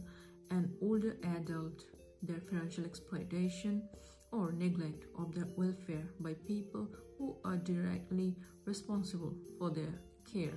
an 0.53 0.71
older 0.81 1.17
adult, 1.37 1.83
their 2.23 2.41
financial 2.49 2.85
exploitation, 2.85 3.83
or 4.31 4.53
neglect 4.53 5.07
of 5.19 5.35
their 5.35 5.49
welfare 5.57 6.07
by 6.21 6.35
people 6.47 6.87
who 7.19 7.35
are 7.45 7.57
directly 7.57 8.37
responsible 8.65 9.35
for 9.59 9.71
their 9.71 9.99
care. 10.33 10.57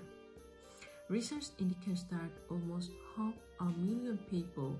Research 1.09 1.45
indicates 1.57 2.03
that 2.03 2.29
almost 2.51 2.91
half 3.17 3.33
a 3.61 3.65
million 3.79 4.19
people 4.29 4.77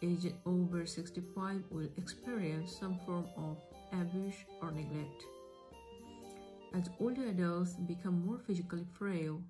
aged 0.00 0.32
over 0.46 0.86
65 0.86 1.64
will 1.70 1.90
experience 1.98 2.78
some 2.80 2.98
form 3.04 3.26
of 3.36 3.58
abuse 3.92 4.36
or 4.62 4.70
neglect. 4.70 5.22
As 6.74 6.90
older 7.00 7.28
adults 7.28 7.74
become 7.74 8.24
more 8.26 8.38
physically 8.38 8.84
frail, 8.92 9.42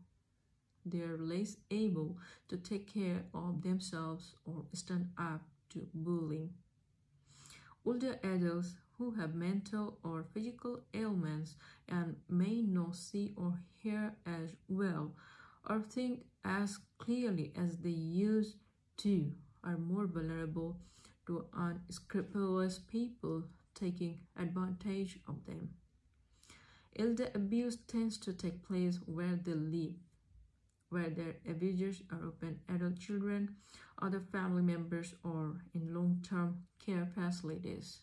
they 0.86 1.00
are 1.00 1.18
less 1.18 1.56
able 1.70 2.16
to 2.48 2.56
take 2.56 2.86
care 2.92 3.24
of 3.34 3.62
themselves 3.62 4.34
or 4.44 4.64
stand 4.72 5.10
up 5.18 5.42
to 5.70 5.88
bullying. 5.92 6.54
Older 7.84 8.18
adults 8.22 8.74
who 8.96 9.10
have 9.12 9.34
mental 9.34 9.98
or 10.02 10.24
physical 10.32 10.80
ailments 10.94 11.56
and 11.88 12.16
may 12.28 12.62
not 12.62 12.96
see 12.96 13.32
or 13.36 13.60
hear 13.82 14.14
as 14.26 14.56
well 14.68 15.14
or 15.68 15.80
think 15.80 16.24
as 16.44 16.78
clearly 16.98 17.52
as 17.56 17.76
they 17.78 17.90
used 17.90 18.56
to 18.98 19.32
are 19.64 19.76
more 19.76 20.06
vulnerable 20.06 20.76
to 21.26 21.46
unscrupulous 21.54 22.78
people 22.78 23.44
taking 23.74 24.18
advantage 24.36 25.18
of 25.28 25.44
them. 25.46 25.68
Elder 26.98 27.30
abuse 27.34 27.76
tends 27.86 28.18
to 28.18 28.32
take 28.32 28.66
place 28.66 28.98
where 29.06 29.36
they 29.36 29.54
live, 29.54 29.94
where 30.88 31.08
their 31.08 31.36
abusers 31.48 32.02
are 32.10 32.26
often 32.26 32.58
adult 32.68 32.98
children, 32.98 33.54
other 34.02 34.20
family 34.32 34.62
members, 34.62 35.14
or 35.22 35.60
in 35.74 35.94
long 35.94 36.20
term 36.28 36.66
care 36.84 37.06
facilities. 37.06 38.00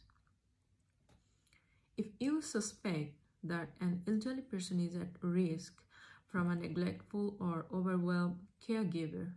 If 1.97 2.07
you 2.21 2.41
suspect 2.41 3.15
that 3.43 3.69
an 3.81 4.01
elderly 4.07 4.43
person 4.43 4.79
is 4.79 4.95
at 4.95 5.21
risk 5.21 5.81
from 6.27 6.49
a 6.49 6.55
neglectful 6.55 7.35
or 7.39 7.65
overwhelmed 7.73 8.39
caregiver 8.65 9.33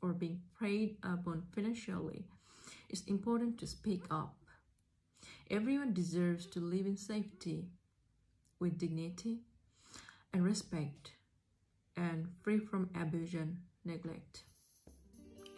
or 0.00 0.12
being 0.12 0.40
preyed 0.56 0.98
upon 1.02 1.42
financially, 1.52 2.26
it's 2.88 3.02
important 3.02 3.58
to 3.58 3.66
speak 3.66 4.02
up. 4.08 4.36
Everyone 5.50 5.92
deserves 5.92 6.46
to 6.46 6.60
live 6.60 6.86
in 6.86 6.96
safety 6.96 7.66
with 8.62 8.78
dignity 8.78 9.40
and 10.32 10.44
respect 10.44 11.10
and 11.96 12.28
free 12.42 12.58
from 12.58 12.88
abuse 12.94 13.34
and 13.34 13.56
neglect. 13.84 14.44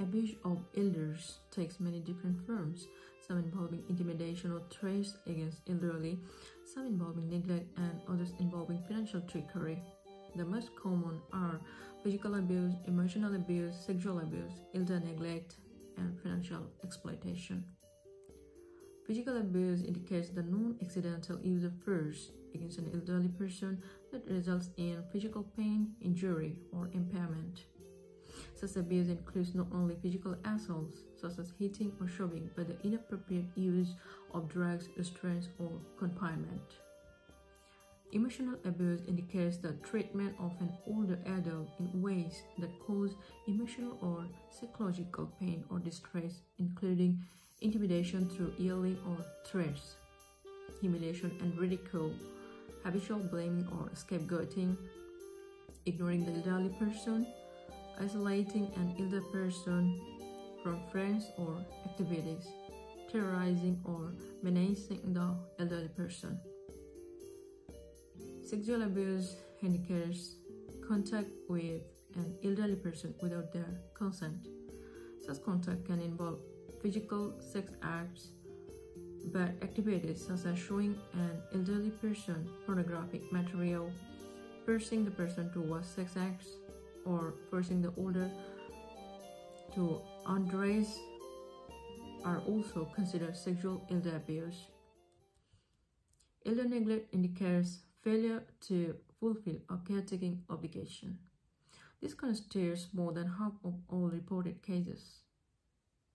Abuse 0.00 0.34
of 0.44 0.58
elders 0.76 1.38
takes 1.50 1.78
many 1.78 2.00
different 2.00 2.44
forms, 2.46 2.88
some 3.28 3.38
involving 3.38 3.84
intimidation 3.90 4.52
or 4.52 4.62
threats 4.70 5.14
against 5.26 5.60
elderly, 5.68 6.18
some 6.64 6.86
involving 6.86 7.28
neglect, 7.28 7.66
and 7.76 8.00
others 8.08 8.32
involving 8.40 8.82
financial 8.88 9.20
trickery. 9.20 9.78
The 10.34 10.44
most 10.44 10.70
common 10.82 11.20
are 11.32 11.60
physical 12.02 12.34
abuse, 12.36 12.74
emotional 12.86 13.34
abuse, 13.34 13.76
sexual 13.86 14.18
abuse, 14.18 14.52
elder 14.74 14.98
neglect, 14.98 15.56
and 15.98 16.18
financial 16.22 16.66
exploitation. 16.82 17.64
Physical 19.06 19.36
abuse 19.36 19.82
indicates 19.82 20.30
the 20.30 20.42
non-accidental 20.42 21.38
use 21.42 21.64
of 21.64 21.72
force 21.84 22.30
against 22.54 22.78
an 22.78 22.90
elderly 22.94 23.28
person 23.28 23.82
that 24.10 24.26
results 24.26 24.70
in 24.78 25.02
physical 25.12 25.42
pain, 25.56 25.92
injury, 26.00 26.56
or 26.72 26.88
impairment. 26.94 27.64
Such 28.54 28.76
abuse 28.76 29.08
includes 29.08 29.54
not 29.54 29.66
only 29.72 29.96
physical 29.96 30.36
assaults, 30.46 31.00
such 31.20 31.38
as 31.38 31.52
hitting 31.58 31.92
or 32.00 32.08
shoving, 32.08 32.48
but 32.56 32.66
the 32.66 32.80
inappropriate 32.86 33.44
use 33.56 33.94
of 34.32 34.48
drugs, 34.48 34.88
restraints, 34.96 35.48
or 35.58 35.70
confinement. 35.98 36.78
Emotional 38.12 38.54
abuse 38.64 39.02
indicates 39.06 39.56
the 39.58 39.72
treatment 39.82 40.34
of 40.38 40.52
an 40.60 40.72
older 40.86 41.18
adult 41.26 41.68
in 41.78 42.00
ways 42.00 42.42
that 42.58 42.70
cause 42.86 43.16
emotional 43.48 43.98
or 44.00 44.24
psychological 44.50 45.26
pain 45.40 45.64
or 45.68 45.78
distress, 45.78 46.40
including 46.58 47.20
intimidation 47.64 48.28
through 48.28 48.52
yelling 48.58 48.98
or 49.08 49.24
threats, 49.46 49.96
humiliation 50.80 51.36
and 51.40 51.58
ridicule, 51.58 52.12
habitual 52.84 53.18
blaming 53.18 53.66
or 53.72 53.88
scapegoating, 53.94 54.76
ignoring 55.86 56.24
the 56.26 56.32
elderly 56.32 56.68
person, 56.78 57.26
isolating 57.98 58.70
an 58.76 58.94
elder 59.00 59.22
person 59.32 59.98
from 60.62 60.78
friends 60.92 61.24
or 61.38 61.56
activities, 61.86 62.46
terrorizing 63.10 63.80
or 63.84 64.12
menacing 64.42 65.00
the 65.14 65.34
elderly 65.58 65.88
person. 65.88 66.38
Sexual 68.44 68.82
abuse 68.82 69.36
indicates 69.62 70.36
contact 70.86 71.28
with 71.48 71.80
an 72.16 72.36
elderly 72.44 72.76
person 72.76 73.14
without 73.22 73.52
their 73.54 73.80
consent. 73.94 74.48
Such 75.26 75.42
contact 75.42 75.86
can 75.86 76.00
involve 76.00 76.38
physical 76.84 77.32
sex 77.40 77.72
acts, 77.82 78.28
but 79.32 79.48
activities 79.62 80.22
such 80.28 80.44
as 80.44 80.58
showing 80.58 80.94
an 81.14 81.40
elderly 81.54 81.88
person 81.88 82.46
pornographic 82.66 83.32
material, 83.32 83.90
forcing 84.66 85.02
the 85.02 85.10
person 85.10 85.50
to 85.54 85.62
watch 85.62 85.84
sex 85.84 86.12
acts, 86.18 86.48
or 87.06 87.32
forcing 87.48 87.80
the 87.80 87.90
older 87.96 88.30
to 89.74 89.98
undress 90.26 90.98
are 92.22 92.42
also 92.46 92.86
considered 92.94 93.34
sexual 93.34 93.82
elder 93.90 94.16
abuse. 94.16 94.68
Elder 96.44 96.68
neglect 96.68 97.14
indicates 97.14 97.78
failure 98.02 98.42
to 98.60 98.94
fulfill 99.18 99.56
a 99.70 99.78
caretaking 99.88 100.42
obligation. 100.50 101.16
This 102.02 102.12
constitutes 102.12 102.88
more 102.92 103.12
than 103.12 103.26
half 103.26 103.52
of 103.64 103.72
all 103.88 104.10
reported 104.10 104.62
cases 104.62 105.20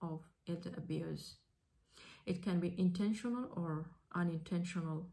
of 0.00 0.20
elder 0.48 0.72
abuse. 0.76 1.36
It 2.26 2.42
can 2.42 2.60
be 2.60 2.74
intentional 2.78 3.48
or 3.56 3.86
unintentional 4.14 5.06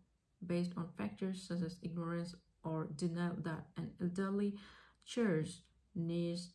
based 0.46 0.72
on 0.78 0.90
factors 0.98 1.44
such 1.48 1.62
as 1.62 1.78
ignorance 1.82 2.36
or 2.64 2.88
denial 2.96 3.36
that 3.44 3.66
an 3.78 3.92
elderly 4.02 4.56
child 5.06 5.48
needs 5.96 6.50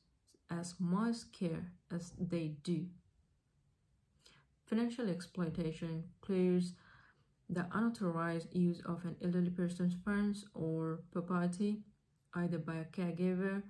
as 0.51 0.75
much 0.79 1.17
care 1.33 1.73
as 1.91 2.13
they 2.19 2.55
do. 2.63 2.87
Financial 4.67 5.09
exploitation 5.09 6.05
includes 6.05 6.75
the 7.49 7.67
unauthorized 7.73 8.55
use 8.55 8.81
of 8.87 9.05
an 9.05 9.17
elderly 9.23 9.51
person's 9.51 9.95
funds 10.05 10.47
or 10.55 11.01
property, 11.11 11.81
either 12.35 12.59
by 12.59 12.77
a 12.77 12.85
caregiver 12.85 13.63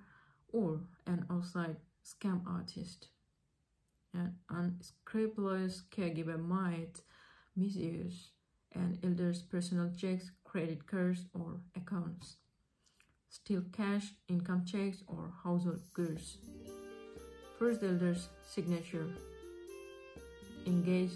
or 0.51 0.79
an 1.05 1.25
outside 1.29 1.75
scam 2.05 2.41
artist. 2.47 3.07
An 4.13 4.35
unscrupulous 4.49 5.83
caregiver 5.89 6.39
might 6.39 7.01
misuse 7.55 8.29
an 8.73 8.99
elder's 9.03 9.41
personal 9.41 9.91
checks, 9.97 10.29
credit 10.43 10.85
cards, 10.85 11.25
or 11.33 11.59
accounts, 11.75 12.37
steal 13.29 13.63
cash, 13.71 14.13
income 14.27 14.65
checks, 14.65 15.03
or 15.07 15.31
household 15.43 15.81
goods. 15.93 16.37
First, 17.57 17.83
elder's 17.83 18.29
signature, 18.47 19.07
engage 20.67 21.11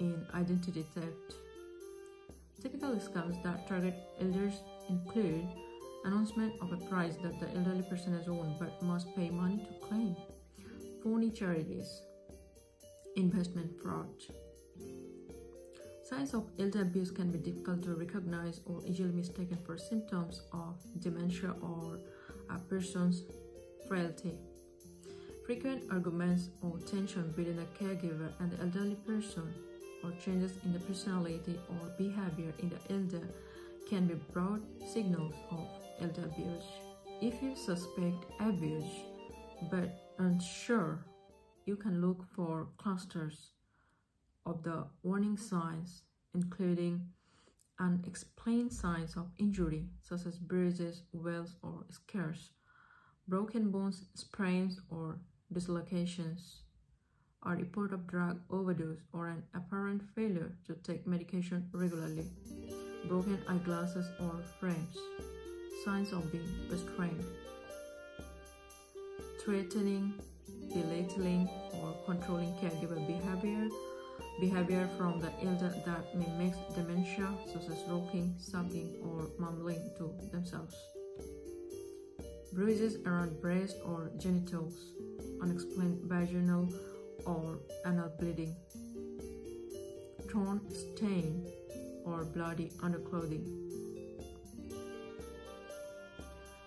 in 0.00 0.26
identity 0.34 0.84
theft. 0.94 1.34
Typical 2.60 2.96
scams 2.96 3.40
that 3.44 3.68
target 3.68 3.94
elders 4.20 4.62
include 4.88 5.46
announcement 6.04 6.52
of 6.60 6.72
a 6.72 6.76
price 6.88 7.16
that 7.22 7.38
the 7.38 7.48
elderly 7.56 7.82
person 7.82 8.16
has 8.16 8.28
won 8.28 8.54
but 8.58 8.82
must 8.82 9.14
pay 9.14 9.30
money 9.30 9.58
to 9.58 9.86
claim, 9.86 10.16
phony 11.02 11.30
charities, 11.30 12.02
investment 13.16 13.70
fraud. 13.82 14.06
Signs 16.04 16.34
of 16.34 16.48
elder 16.60 16.82
abuse 16.82 17.10
can 17.10 17.32
be 17.32 17.38
difficult 17.38 17.82
to 17.82 17.94
recognize 17.94 18.60
or 18.66 18.80
easily 18.86 19.10
mistaken 19.10 19.58
for 19.66 19.76
symptoms 19.76 20.42
of 20.52 20.76
dementia 21.00 21.54
or 21.60 21.98
a 22.48 22.58
person's 22.58 23.24
frailty. 23.88 24.38
Frequent 25.44 25.82
arguments 25.90 26.50
or 26.62 26.78
tension 26.78 27.32
between 27.36 27.58
a 27.58 27.82
caregiver 27.82 28.30
and 28.38 28.52
the 28.52 28.60
elderly 28.60 28.96
person 29.06 29.52
or 30.04 30.12
changes 30.24 30.52
in 30.64 30.72
the 30.72 30.78
personality 30.80 31.58
or 31.68 31.88
behavior 31.98 32.52
in 32.60 32.68
the 32.68 32.94
elder 32.94 33.26
can 33.88 34.06
be 34.06 34.14
broad 34.32 34.62
signals 34.92 35.34
of 35.50 35.66
elder 36.00 36.24
abuse. 36.24 36.64
If 37.20 37.42
you 37.42 37.56
suspect 37.56 38.24
abuse 38.40 38.92
but 39.70 40.12
unsure 40.18 40.98
you 41.66 41.76
can 41.76 42.00
look 42.00 42.24
for 42.34 42.68
clusters 42.78 43.50
of 44.46 44.62
the 44.62 44.86
warning 45.02 45.36
signs, 45.36 46.02
including 46.34 47.08
unexplained 47.80 48.72
signs 48.72 49.16
of 49.16 49.26
injury, 49.38 49.84
such 50.00 50.24
as 50.26 50.38
bruises, 50.38 51.02
welts, 51.12 51.56
or 51.62 51.84
scars, 51.90 52.50
broken 53.26 53.70
bones, 53.70 54.04
sprains, 54.14 54.80
or 54.90 55.18
dislocations, 55.52 56.62
a 57.44 57.50
report 57.50 57.92
of 57.92 58.06
drug 58.06 58.40
overdose, 58.48 59.00
or 59.12 59.28
an 59.28 59.42
apparent 59.54 60.02
failure 60.14 60.52
to 60.66 60.74
take 60.74 61.06
medication 61.06 61.68
regularly, 61.72 62.30
broken 63.08 63.38
eyeglasses 63.48 64.06
or 64.20 64.40
frames, 64.60 64.96
signs 65.84 66.12
of 66.12 66.30
being 66.30 66.48
restrained, 66.70 67.24
threatening 69.44 70.14
belittling 70.72 71.48
or 71.74 71.94
controlling 72.04 72.52
caregiver 72.54 73.04
behavior, 73.06 73.68
behavior 74.40 74.88
from 74.96 75.20
the 75.20 75.30
elder 75.44 75.74
that 75.84 76.14
may 76.14 76.28
mix 76.38 76.56
dementia, 76.74 77.28
such 77.52 77.64
as 77.70 77.82
rocking, 77.88 78.34
sobbing, 78.38 78.96
or 79.02 79.30
mumbling 79.38 79.90
to 79.98 80.14
themselves. 80.32 80.74
Bruises 82.52 82.96
around 83.04 83.40
breast 83.40 83.76
or 83.84 84.10
genitals, 84.18 84.92
unexplained 85.42 86.00
vaginal 86.04 86.68
or 87.26 87.58
anal 87.84 88.10
bleeding, 88.18 88.54
torn, 90.28 90.60
stain, 90.70 91.46
or 92.04 92.24
bloody 92.24 92.70
underclothing. 92.82 93.44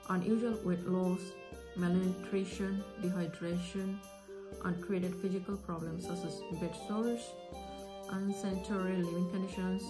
Unusual 0.10 0.60
weight 0.64 0.86
loss 0.88 1.22
malnutrition, 1.80 2.84
dehydration, 3.02 3.98
untreated 4.66 5.16
physical 5.22 5.56
problems 5.56 6.06
such 6.06 6.26
as 6.26 6.42
bed 6.60 6.76
sores, 6.88 7.22
unsanitary 8.10 8.98
living 8.98 9.30
conditions 9.32 9.84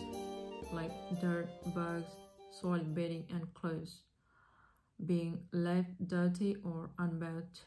like 0.71 0.91
dirt, 1.19 1.49
bugs, 1.73 2.11
soil 2.51 2.83
bedding, 2.83 3.25
and 3.31 3.51
clothes, 3.53 4.01
being 5.05 5.39
left 5.51 5.89
dirty 6.07 6.55
or 6.63 6.89
unbathed, 6.99 7.61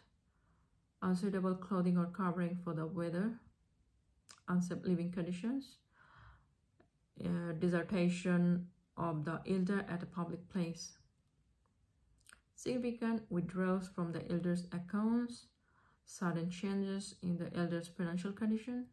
unsuitable 1.02 1.54
clothing 1.54 1.98
or 1.98 2.06
covering 2.06 2.56
for 2.62 2.74
the 2.74 2.86
weather, 2.86 3.32
unsafe 4.48 4.78
living 4.84 5.10
conditions, 5.10 5.78
uh, 7.24 7.52
desertion 7.58 8.68
of 8.96 9.24
the 9.24 9.40
elder 9.48 9.84
at 9.88 10.02
a 10.02 10.06
public 10.06 10.48
place, 10.50 10.92
significant 12.62 13.22
withdrawals 13.28 13.88
from 13.88 14.12
the 14.12 14.22
elder's 14.30 14.64
accounts, 14.72 15.46
sudden 16.04 16.48
changes 16.48 17.16
in 17.20 17.36
the 17.36 17.50
elder's 17.58 17.88
financial 17.88 18.30
condition, 18.30 18.86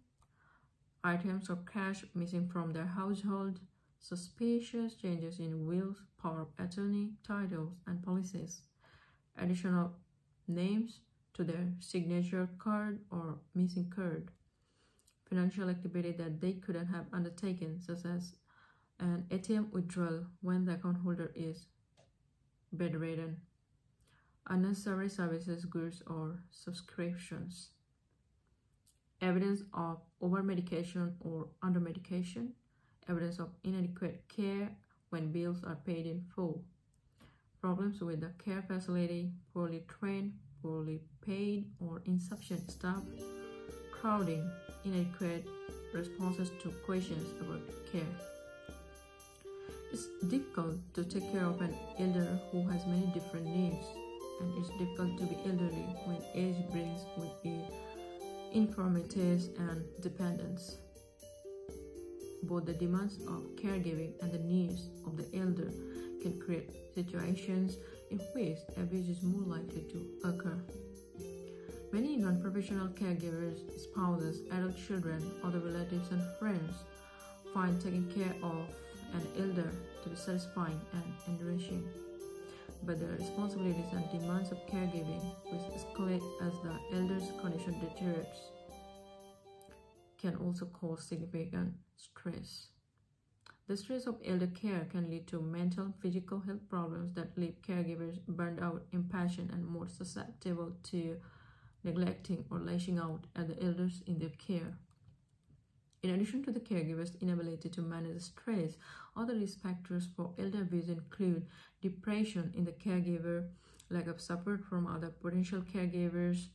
items 1.04 1.50
of 1.52 1.66
cash 1.72 2.04
missing 2.16 2.48
from 2.48 2.74
their 2.74 2.88
household, 2.88 3.60
suspicious 4.00 4.96
changes 4.96 5.38
in 5.40 5.68
wills, 5.68 6.02
power 6.20 6.42
of 6.42 6.66
attorney, 6.66 7.12
titles, 7.24 7.74
and 7.86 8.02
policies, 8.02 8.64
additional 9.38 9.92
names 10.48 11.02
to 11.36 11.44
their 11.44 11.68
signature 11.80 12.50
card 12.58 13.00
or 13.12 13.38
missing 13.54 13.92
card, 13.96 14.32
financial 15.30 15.70
activity 15.70 16.12
that 16.12 16.42
they 16.42 16.54
couldn't 16.54 16.88
have 16.88 17.06
undertaken, 17.14 17.80
such 17.80 18.04
as 18.06 18.34
an 19.00 19.26
ATM 19.30 19.72
withdrawal 19.72 20.26
when 20.42 20.66
the 20.66 20.74
account 20.74 20.98
holder 21.04 21.32
is 21.36 21.68
bedridden 22.74 23.38
unnecessary 24.50 25.10
services, 25.10 25.66
goods, 25.66 26.02
or 26.08 26.40
subscriptions. 26.52 27.70
Evidence 29.22 29.64
of 29.74 30.00
over-medication 30.22 31.16
or 31.22 31.48
under-medication. 31.62 32.54
Evidence 33.08 33.40
of 33.40 33.50
inadequate 33.64 34.24
care 34.28 34.70
when 35.10 35.32
bills 35.32 35.64
are 35.64 35.78
paid 35.86 36.06
in 36.06 36.24
full. 36.36 36.64
Problems 37.62 38.02
with 38.02 38.22
the 38.22 38.32
care 38.44 38.64
facility, 38.68 39.32
poorly 39.54 39.84
trained, 39.88 40.34
poorly 40.62 41.02
paid, 41.26 41.66
or 41.80 42.02
insufficient 42.06 42.72
staff. 42.72 43.04
Crowding, 43.92 44.50
inadequate 44.86 45.46
responses 45.94 46.52
to 46.62 46.70
questions 46.86 47.28
about 47.42 47.62
care. 47.92 48.02
It's 49.92 50.08
difficult 50.28 50.76
to 50.94 51.04
take 51.04 51.32
care 51.32 51.46
of 51.46 51.60
an 51.62 51.76
elder 51.98 52.40
who 52.52 52.68
has 52.68 52.86
many 52.86 53.08
different 53.08 53.48
needs, 53.48 53.88
and 54.40 54.58
it's 54.58 54.70
difficult 54.78 55.18
to 55.18 55.26
be 55.26 55.38
elderly 55.46 55.88
when 56.06 56.22
age 56.34 56.58
brings 56.72 57.02
with 57.18 57.32
it 57.44 57.74
infirmities 58.54 59.50
and 59.60 59.84
dependence. 60.02 60.78
Both 62.44 62.66
the 62.66 62.74
demands 62.74 63.18
of 63.28 63.56
caregiving 63.56 64.14
and 64.22 64.32
the 64.32 64.40
needs 64.40 64.90
of 65.06 65.18
the 65.18 65.28
elder 65.38 65.72
can 66.22 66.40
create 66.40 66.70
situations 66.96 67.78
in 68.12 68.18
which 68.34 68.58
abuse 68.78 69.10
is 69.10 69.24
more 69.24 69.42
likely 69.42 69.82
to 69.92 70.28
occur. 70.28 70.60
Many 71.92 72.18
non 72.18 72.42
professional 72.42 72.88
caregivers, 72.90 73.58
spouses, 73.80 74.42
adult 74.52 74.78
children, 74.78 75.32
other 75.44 75.60
relatives, 75.60 76.12
and 76.12 76.22
friends 76.38 76.76
find 77.54 77.80
taking 77.82 78.06
care 78.12 78.34
of 78.44 78.70
an 79.14 79.28
elder 79.38 79.72
to 80.04 80.10
be 80.10 80.16
satisfying 80.16 80.80
and 80.94 81.04
enriching. 81.28 81.84
But 82.84 83.00
the 83.00 83.08
responsibilities 83.08 83.92
and 83.92 84.10
demands 84.10 84.52
of 84.52 84.66
caregiving, 84.68 85.24
which 85.52 85.62
escalate 85.80 86.24
as 86.42 86.54
the 86.64 86.98
elder's 86.98 87.32
condition 87.42 87.80
deteriorates, 87.80 88.40
can 90.18 90.36
also 90.38 90.66
cause 90.66 91.04
significant 91.04 91.74
stress. 91.96 92.68
The 93.68 93.78
stress 93.78 94.08
of 94.08 94.20
elder 94.26 94.48
care 94.48 94.88
can 94.90 95.10
lead 95.12 95.28
to 95.28 95.42
mental 95.42 95.94
physical 96.02 96.40
health 96.40 96.68
problems 96.70 97.14
that 97.14 97.38
leave 97.38 97.62
caregivers 97.62 98.18
burned 98.28 98.60
out, 98.60 98.84
impatient, 98.92 99.52
and 99.52 99.64
more 99.64 99.88
susceptible 99.88 100.72
to 100.86 101.18
neglecting 101.84 102.46
or 102.50 102.60
lashing 102.60 102.98
out 102.98 103.26
at 103.36 103.48
the 103.48 103.64
elders 103.64 104.02
in 104.08 104.18
their 104.18 104.32
care. 104.40 104.74
In 106.02 106.10
addition 106.12 106.44
to 106.46 106.52
the 106.52 106.60
caregiver's 106.62 107.16
inability 107.22 107.70
to 107.70 107.82
manage 107.82 108.22
stress, 108.22 108.78
other 109.20 109.36
risk 109.36 109.62
factors 109.62 110.08
for 110.16 110.32
elder 110.40 110.62
abuse 110.62 110.90
include 110.90 111.46
depression 111.82 112.54
in 112.56 112.64
the 112.64 112.72
caregiver, 112.72 113.48
lack 113.90 114.08
of 114.08 114.22
support 114.22 114.64
from 114.64 114.88
other 114.88 115.10
potential 115.10 115.62
caregivers, 115.62 116.48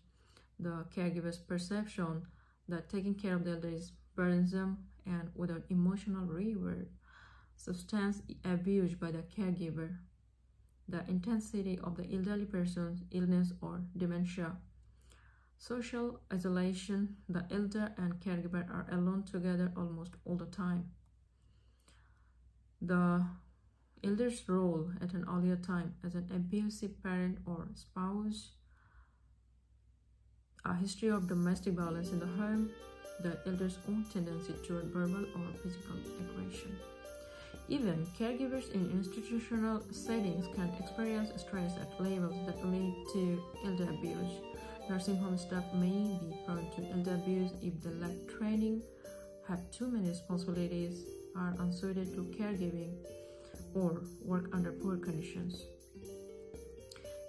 the 0.59 0.85
caregiver's 0.95 1.39
perception 1.39 2.23
that 2.69 2.89
taking 2.89 3.15
care 3.15 3.35
of 3.35 3.45
the 3.45 3.53
elder 3.53 3.69
is 3.69 3.93
burdensome 4.17 4.79
and 5.05 5.31
without 5.35 5.63
emotional 5.69 6.25
reward, 6.27 6.89
substance 7.57 8.23
abuse 8.45 8.95
by 8.95 9.11
the 9.11 9.25
caregiver, 9.37 9.97
the 10.89 11.05
intensity 11.09 11.79
of 11.85 11.97
the 11.97 12.07
elderly 12.15 12.47
person's 12.47 13.03
illness 13.11 13.53
or 13.61 13.83
dementia, 13.97 14.53
Social 15.59 16.21
isolation, 16.33 17.17
the 17.29 17.47
elder 17.51 17.93
and 17.97 18.21
caregiver 18.21 18.69
are 18.69 18.87
alone 18.91 19.23
together 19.23 19.73
almost 19.77 20.15
all 20.25 20.37
the 20.37 20.47
time. 20.47 20.91
The 22.87 23.25
elder's 24.05 24.47
role 24.47 24.91
at 25.01 25.15
an 25.15 25.25
earlier 25.27 25.57
time 25.57 25.95
as 26.05 26.15
an 26.15 26.29
abusive 26.35 27.03
parent 27.03 27.39
or 27.47 27.67
spouse, 27.75 28.51
a 30.67 30.75
history 30.75 31.09
of 31.09 31.27
domestic 31.27 31.73
violence 31.73 32.11
in 32.11 32.19
the 32.19 32.27
home, 32.27 32.69
the 33.23 33.39
elder's 33.47 33.79
own 33.89 34.05
tendency 34.13 34.53
toward 34.67 34.93
verbal 34.93 35.25
or 35.25 35.55
physical 35.63 35.97
aggression. 36.21 36.77
Even 37.69 38.07
caregivers 38.19 38.71
in 38.73 38.91
institutional 38.91 39.83
settings 39.91 40.47
can 40.55 40.71
experience 40.79 41.31
stress 41.41 41.73
at 41.81 41.99
levels 41.99 42.37
that 42.45 42.63
lead 42.67 42.95
to 43.15 43.43
elder 43.65 43.89
abuse. 43.89 44.43
Nursing 44.91 45.17
home 45.17 45.39
staff 45.39 45.65
may 45.73 46.19
be 46.21 46.37
prone 46.45 46.71
to 46.77 46.85
elder 46.93 47.15
abuse 47.15 47.53
if 47.63 47.81
they 47.81 47.91
lack 47.93 48.29
training, 48.39 48.83
have 49.49 49.71
too 49.71 49.89
many 49.89 50.11
responsibilities, 50.11 51.07
are 51.37 51.55
unsuited 51.59 52.15
to 52.15 52.25
caregiving, 52.37 52.95
or 53.75 54.03
work 54.23 54.49
under 54.53 54.73
poor 54.73 54.97
conditions. 54.97 55.65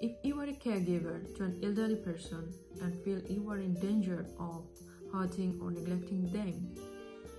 If 0.01 0.11
you 0.23 0.39
are 0.39 0.45
a 0.45 0.53
caregiver 0.53 1.35
to 1.37 1.43
an 1.43 1.59
elderly 1.63 1.95
person 1.95 2.53
and 2.81 2.93
feel 3.03 3.19
you 3.29 3.49
are 3.49 3.59
in 3.59 3.73
danger 3.75 4.25
of 4.39 4.65
hurting 5.11 5.59
or 5.61 5.71
neglecting 5.71 6.29
them, 6.31 6.75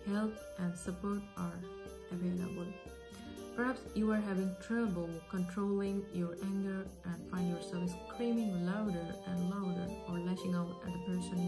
help 0.07 0.35
and 0.59 0.77
support 0.77 1.23
are 1.37 1.61
available. 2.11 2.67
Perhaps 3.55 3.81
you 3.95 4.11
are 4.11 4.21
having 4.21 4.55
trouble 4.67 5.09
controlling 5.31 6.05
your 6.13 6.37
anger 6.43 6.87
and 7.05 7.31
find 7.31 7.51
yourself 7.51 7.91
screaming 8.09 8.67
louder 8.67 9.15
and 9.27 9.51
louder 9.51 9.89
or 10.09 10.19
lashing 10.19 10.55
out 10.55 10.83
at 10.87 10.93
the 10.93 10.99
person 11.07 11.39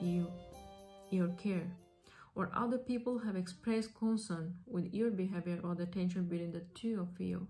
in 0.00 0.08
you, 0.08 0.26
your 1.10 1.28
care. 1.42 1.70
Or 2.34 2.50
other 2.54 2.78
people 2.78 3.18
have 3.18 3.36
expressed 3.36 3.94
concern 3.94 4.54
with 4.66 4.92
your 4.94 5.10
behavior 5.10 5.60
or 5.62 5.74
the 5.74 5.86
tension 5.86 6.24
between 6.24 6.52
the 6.52 6.64
two 6.74 7.00
of 7.00 7.20
you. 7.20 7.46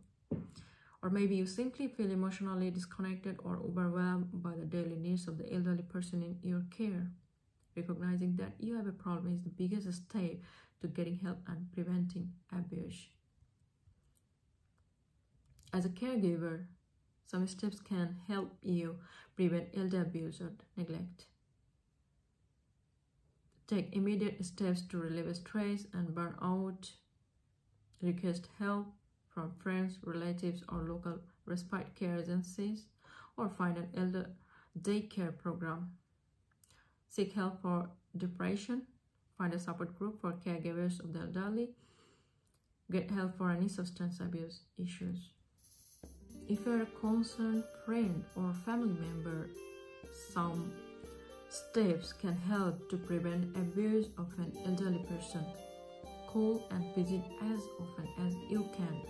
Or 1.02 1.10
maybe 1.10 1.36
you 1.36 1.46
simply 1.46 1.88
feel 1.88 2.10
emotionally 2.10 2.70
disconnected 2.70 3.36
or 3.44 3.56
overwhelmed 3.56 4.28
by 4.32 4.54
the 4.56 4.64
daily 4.64 4.96
needs 4.96 5.28
of 5.28 5.38
the 5.38 5.52
elderly 5.52 5.82
person 5.82 6.22
in 6.22 6.48
your 6.48 6.64
care. 6.70 7.10
Recognizing 7.76 8.36
that 8.36 8.52
you 8.58 8.76
have 8.76 8.86
a 8.86 8.92
problem 8.92 9.34
is 9.34 9.42
the 9.42 9.50
biggest 9.50 9.92
step 9.92 10.36
to 10.80 10.88
getting 10.88 11.18
help 11.18 11.38
and 11.48 11.72
preventing 11.72 12.32
abuse. 12.56 13.08
As 15.72 15.86
a 15.86 15.88
caregiver, 15.88 16.66
some 17.26 17.46
steps 17.46 17.80
can 17.80 18.16
help 18.28 18.52
you 18.62 18.98
prevent 19.36 19.68
elder 19.74 20.02
abuse 20.02 20.40
or 20.40 20.52
neglect. 20.76 21.26
Take 23.66 23.94
immediate 23.94 24.44
steps 24.44 24.82
to 24.88 24.98
relieve 24.98 25.34
stress 25.36 25.86
and 25.92 26.08
burnout. 26.08 26.90
Request 28.02 28.48
help 28.58 28.86
from 29.28 29.52
friends, 29.62 29.98
relatives, 30.02 30.62
or 30.68 30.82
local 30.82 31.20
respite 31.46 31.94
care 31.94 32.18
agencies, 32.18 32.86
or 33.36 33.48
find 33.48 33.78
an 33.78 33.88
elder 33.96 34.30
daycare 34.80 35.36
program. 35.36 35.92
Seek 37.08 37.32
help 37.32 37.62
for 37.62 37.88
depression. 38.16 38.82
Find 39.38 39.54
a 39.54 39.58
support 39.58 39.98
group 39.98 40.20
for 40.20 40.32
caregivers 40.32 41.00
of 41.00 41.12
the 41.12 41.20
elderly. 41.20 41.70
Get 42.90 43.10
help 43.10 43.38
for 43.38 43.50
any 43.50 43.68
substance 43.68 44.20
abuse 44.20 44.60
issues. 44.76 45.30
If 46.48 46.66
you're 46.66 46.82
a 46.82 46.86
concerned 47.00 47.64
friend 47.86 48.24
or 48.36 48.52
family 48.64 48.94
member, 49.00 49.48
some 50.34 50.72
steps 51.52 52.14
can 52.14 52.34
help 52.34 52.88
to 52.88 52.96
prevent 52.96 53.54
abuse 53.56 54.06
of 54.16 54.32
an 54.38 54.52
elderly 54.64 55.04
person. 55.04 55.44
Call 56.28 56.66
and 56.70 56.94
visit 56.94 57.22
as 57.42 57.60
often 57.78 58.08
as 58.26 58.34
you 58.50 58.66
can, 58.74 59.02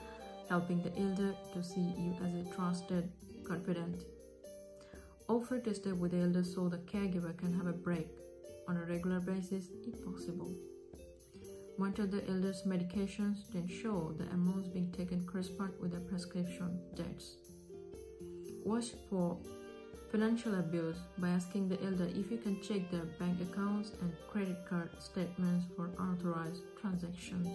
helping 0.48 0.82
the 0.82 0.92
elder 0.98 1.34
to 1.54 1.62
see 1.62 1.94
you 1.96 2.16
as 2.24 2.34
a 2.34 2.54
trusted 2.54 3.08
confidant. 3.44 4.02
Offer 5.28 5.60
to 5.60 5.74
stay 5.74 5.92
with 5.92 6.10
the 6.10 6.18
elder 6.18 6.42
so 6.42 6.68
the 6.68 6.78
caregiver 6.78 7.36
can 7.38 7.54
have 7.54 7.68
a 7.68 7.72
break 7.72 8.08
on 8.68 8.76
a 8.76 8.84
regular 8.86 9.20
basis 9.20 9.68
if 9.86 10.04
possible. 10.04 10.52
Monitor 11.78 12.06
the 12.06 12.28
elder's 12.28 12.64
medications 12.64 13.50
to 13.52 13.58
ensure 13.58 14.12
the 14.18 14.28
amounts 14.34 14.68
being 14.68 14.90
taken 14.90 15.24
correspond 15.24 15.72
with 15.80 15.92
the 15.92 16.00
prescription 16.00 16.80
dates. 16.96 17.36
Watch 18.64 18.90
for 19.08 19.38
financial 20.12 20.56
abuse 20.56 20.98
by 21.16 21.30
asking 21.30 21.70
the 21.70 21.82
elder 21.82 22.06
if 22.14 22.30
you 22.30 22.36
can 22.36 22.60
check 22.60 22.90
their 22.90 23.06
bank 23.18 23.40
accounts 23.40 23.92
and 24.02 24.12
credit 24.30 24.58
card 24.68 24.90
statements 24.98 25.64
for 25.74 25.88
unauthorized 25.98 26.60
transactions. 26.78 27.48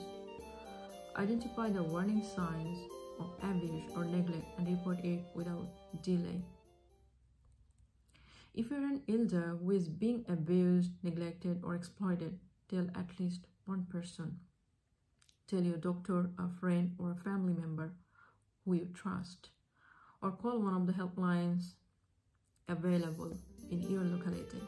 Identify 1.16 1.70
the 1.70 1.84
warning 1.84 2.24
signs 2.36 2.80
of 3.20 3.28
abuse 3.44 3.84
or 3.96 4.06
neglect 4.06 4.48
and 4.58 4.68
report 4.68 4.98
it 5.06 5.20
without 5.36 5.68
delay. 6.02 6.42
If 8.56 8.72
you're 8.72 8.80
an 8.80 9.04
elder 9.08 9.56
who 9.62 9.70
is 9.70 9.88
being 9.88 10.26
abused, 10.28 10.94
neglected, 11.04 11.62
or 11.64 11.76
exploited, 11.76 12.40
tell 12.72 12.88
at 12.96 13.20
least 13.20 13.42
one 13.66 13.86
person. 13.88 14.40
Tell 15.48 15.62
your 15.62 15.78
doctor, 15.78 16.32
a 16.40 16.50
friend, 16.60 16.96
or 16.98 17.12
a 17.12 17.24
family 17.24 17.54
member 17.54 17.94
who 18.66 18.74
you 18.74 18.88
trust, 18.96 19.50
or 20.24 20.32
call 20.32 20.60
one 20.60 20.74
of 20.74 20.88
the 20.88 20.94
helplines 20.94 21.74
available 22.70 23.36
in 23.72 23.82
your 23.82 24.04
locality. 24.04 24.62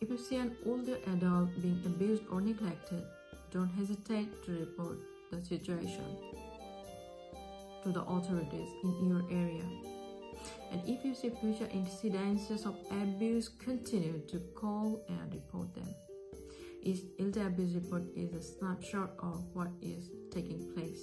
If 0.00 0.10
you 0.10 0.18
see 0.18 0.36
an 0.36 0.56
older 0.66 0.98
adult 1.08 1.60
being 1.60 1.82
abused 1.84 2.22
or 2.30 2.40
neglected, 2.40 3.04
don't 3.50 3.70
hesitate 3.70 4.44
to 4.44 4.52
report 4.52 4.98
the 5.30 5.42
situation 5.42 6.16
to 7.82 7.90
the 7.90 8.02
authorities 8.02 8.68
in 8.84 9.08
your 9.08 9.24
area. 9.30 9.64
And 10.70 10.82
if 10.86 11.04
you 11.04 11.14
see 11.14 11.30
future 11.30 11.68
incidences 11.74 12.66
of 12.66 12.76
abuse, 12.90 13.48
continue 13.48 14.20
to 14.28 14.38
call 14.54 15.04
and 15.08 15.32
report 15.32 15.74
them. 15.74 15.88
Each 16.82 17.00
elder 17.18 17.46
abuse 17.46 17.74
report 17.74 18.04
is 18.14 18.32
a 18.34 18.42
snapshot 18.42 19.10
of 19.18 19.44
what 19.52 19.68
is 19.82 20.10
taking 20.30 20.72
place. 20.74 21.02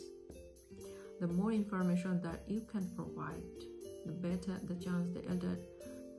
The 1.19 1.28
more 1.28 1.51
information 1.51 2.21
that 2.21 2.43
you 2.47 2.62
can 2.71 2.89
provide, 2.95 3.43
the 4.05 4.11
better 4.11 4.59
the 4.67 4.75
chance 4.75 5.09
the 5.13 5.27
elder 5.29 5.57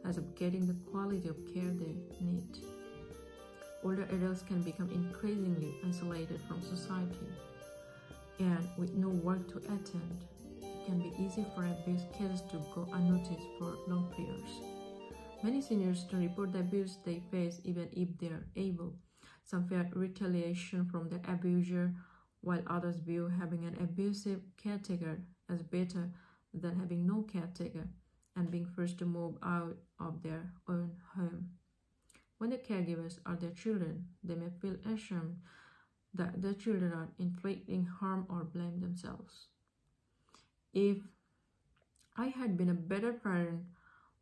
has 0.05 0.17
of 0.19 0.35
getting 0.35 0.67
the 0.67 0.77
quality 0.91 1.29
of 1.29 1.37
care 1.53 1.71
they 1.73 1.97
need. 2.21 2.59
Older 3.85 4.07
adults 4.13 4.43
can 4.43 4.63
become 4.63 4.91
increasingly 4.91 5.75
isolated 5.87 6.41
from 6.49 6.63
society. 6.63 7.29
and 8.39 8.69
with 8.77 8.93
no 8.95 9.09
work 9.09 9.49
to 9.49 9.59
attend, 9.59 10.25
it 10.61 10.87
can 10.87 10.99
be 10.99 11.13
easy 11.19 11.45
for 11.55 11.65
abuse 11.65 12.03
cases 12.13 12.43
to 12.51 12.59
go 12.75 12.87
unnoticed 12.93 13.49
for 13.59 13.77
long 13.89 14.13
periods. 14.15 14.61
Many 15.43 15.61
seniors 15.63 16.05
don't 16.05 16.21
report 16.23 16.53
the 16.53 16.61
abuse 16.61 16.99
they 17.05 17.23
face 17.31 17.61
even 17.65 17.89
if 17.93 18.09
they 18.19 18.29
are 18.29 18.47
able. 18.57 18.95
Some 19.45 19.67
fear 19.69 19.89
retaliation 19.95 20.87
from 20.91 21.09
their 21.09 21.21
abuser, 21.29 21.95
while 22.43 22.63
others 22.67 22.97
view 22.97 23.29
having 23.29 23.65
an 23.65 23.77
abusive 23.83 24.41
caretaker 24.57 25.19
as 25.49 25.63
better 25.63 26.11
than 26.61 26.79
having 26.79 27.07
no 27.07 27.23
caretaker 27.23 27.89
and 28.37 28.51
being 28.51 28.67
forced 28.67 28.99
to 28.99 29.07
move 29.07 29.37
out 29.43 29.77
of 29.99 30.23
their 30.23 30.53
own 30.69 30.93
home. 31.15 31.51
When 32.39 32.51
the 32.51 32.59
caregivers 32.59 33.19
are 33.25 33.37
their 33.37 33.51
children, 33.51 34.07
they 34.23 34.35
may 34.35 34.51
feel 34.61 34.77
ashamed 34.93 35.39
that 36.15 36.43
their 36.43 36.55
children 36.55 36.93
are 36.93 37.09
inflicting 37.19 37.85
harm 37.85 38.27
or 38.29 38.45
blame 38.45 38.81
themselves. 38.81 39.47
If 40.73 40.99
I 42.17 42.27
had 42.27 42.57
been 42.57 42.71
a 42.71 42.75
better 42.75 43.13
parent 43.13 43.63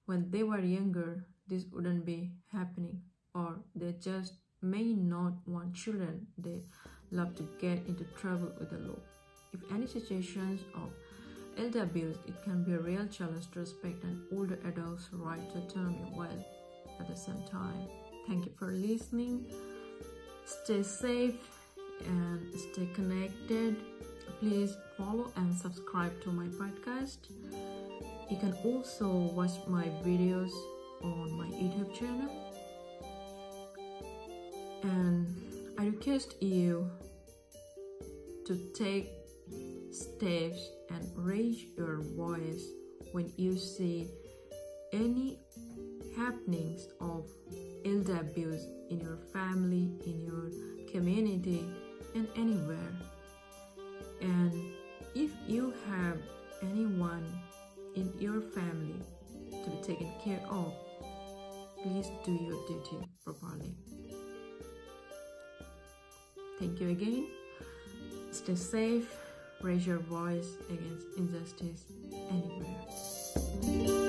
when 0.07 0.31
they 0.31 0.43
were 0.43 0.61
younger, 0.61 1.25
this 1.49 1.65
wouldn't 1.73 2.05
be 2.05 2.31
happening, 2.53 3.01
or 3.35 3.57
they 3.75 3.93
just 3.93 4.35
may 4.63 4.93
not 4.95 5.35
want 5.47 5.75
children 5.75 6.27
they 6.39 6.63
love 7.11 7.35
to 7.37 7.49
get 7.61 7.87
into 7.87 8.05
trouble 8.17 8.53
with 8.59 8.71
the 8.71 8.79
law. 8.79 8.99
If 9.53 9.61
any 9.73 9.87
situations 9.87 10.61
of 10.75 10.91
elder 11.59 11.83
abuse, 11.83 12.17
it 12.27 12.43
can 12.43 12.65
be 12.65 12.73
a 12.73 12.79
real 12.79 13.07
challenge 13.07 13.51
to 13.53 13.61
respect 13.61 14.03
an 14.05 14.23
older 14.33 14.59
adult's 14.67 15.09
right 15.13 15.51
to 15.53 15.59
autonomy 15.59 16.05
while 16.13 16.47
at 17.01 17.09
the 17.09 17.17
same 17.17 17.43
time. 17.51 17.89
Thank 18.27 18.47
you 18.47 18.53
for 18.59 18.73
listening. 18.73 19.47
Stay 20.47 20.83
safe 20.83 21.37
and 22.07 22.41
stay 22.55 22.89
connected. 22.95 23.77
Please 24.41 24.77
follow 24.97 25.31
and 25.37 25.55
subscribe 25.55 26.21
to 26.23 26.31
my 26.31 26.47
podcast. 26.47 27.19
You 28.31 28.37
can 28.39 28.55
also 28.65 29.09
watch 29.09 29.53
my 29.69 29.85
videos 30.05 30.53
on 31.03 31.33
my 31.33 31.47
YouTube 31.47 31.95
channel. 31.99 32.31
And 34.83 35.27
I 35.79 35.87
request 35.87 36.43
you 36.43 36.91
to 38.47 38.57
take 38.75 39.11
steps 39.91 40.69
and 40.95 41.11
raise 41.17 41.65
your 41.77 42.03
voice 42.17 42.65
when 43.13 43.33
you 43.37 43.59
see 43.59 44.09
any 44.93 45.39
happenings 46.17 46.89
of 47.01 47.29
elder 47.85 48.21
abuse 48.21 48.67
in 48.91 49.01
your 49.01 49.19
family, 49.33 49.91
in 50.07 50.23
your 50.25 50.51
community, 50.91 51.67
and 52.15 52.29
anywhere. 52.37 52.93
And 54.21 54.53
if 55.15 55.31
you 55.49 55.75
have 55.89 56.19
anyone 56.63 57.27
in 57.97 58.13
your 58.19 58.41
family 58.41 59.03
to 59.51 59.71
be 59.71 59.77
taken 59.83 60.11
care 60.25 60.41
of, 60.49 60.73
please 61.83 62.11
do 62.25 62.33
your 62.33 62.67
duty 62.67 63.09
properly. 63.25 63.75
Thank 66.59 66.81
you 66.81 66.91
again. 66.91 67.27
Stay 68.31 68.55
safe 68.55 69.24
raise 69.65 69.87
your 69.87 69.99
voice 69.99 70.59
against 70.69 71.07
injustice 71.17 71.85
anywhere. 72.31 74.04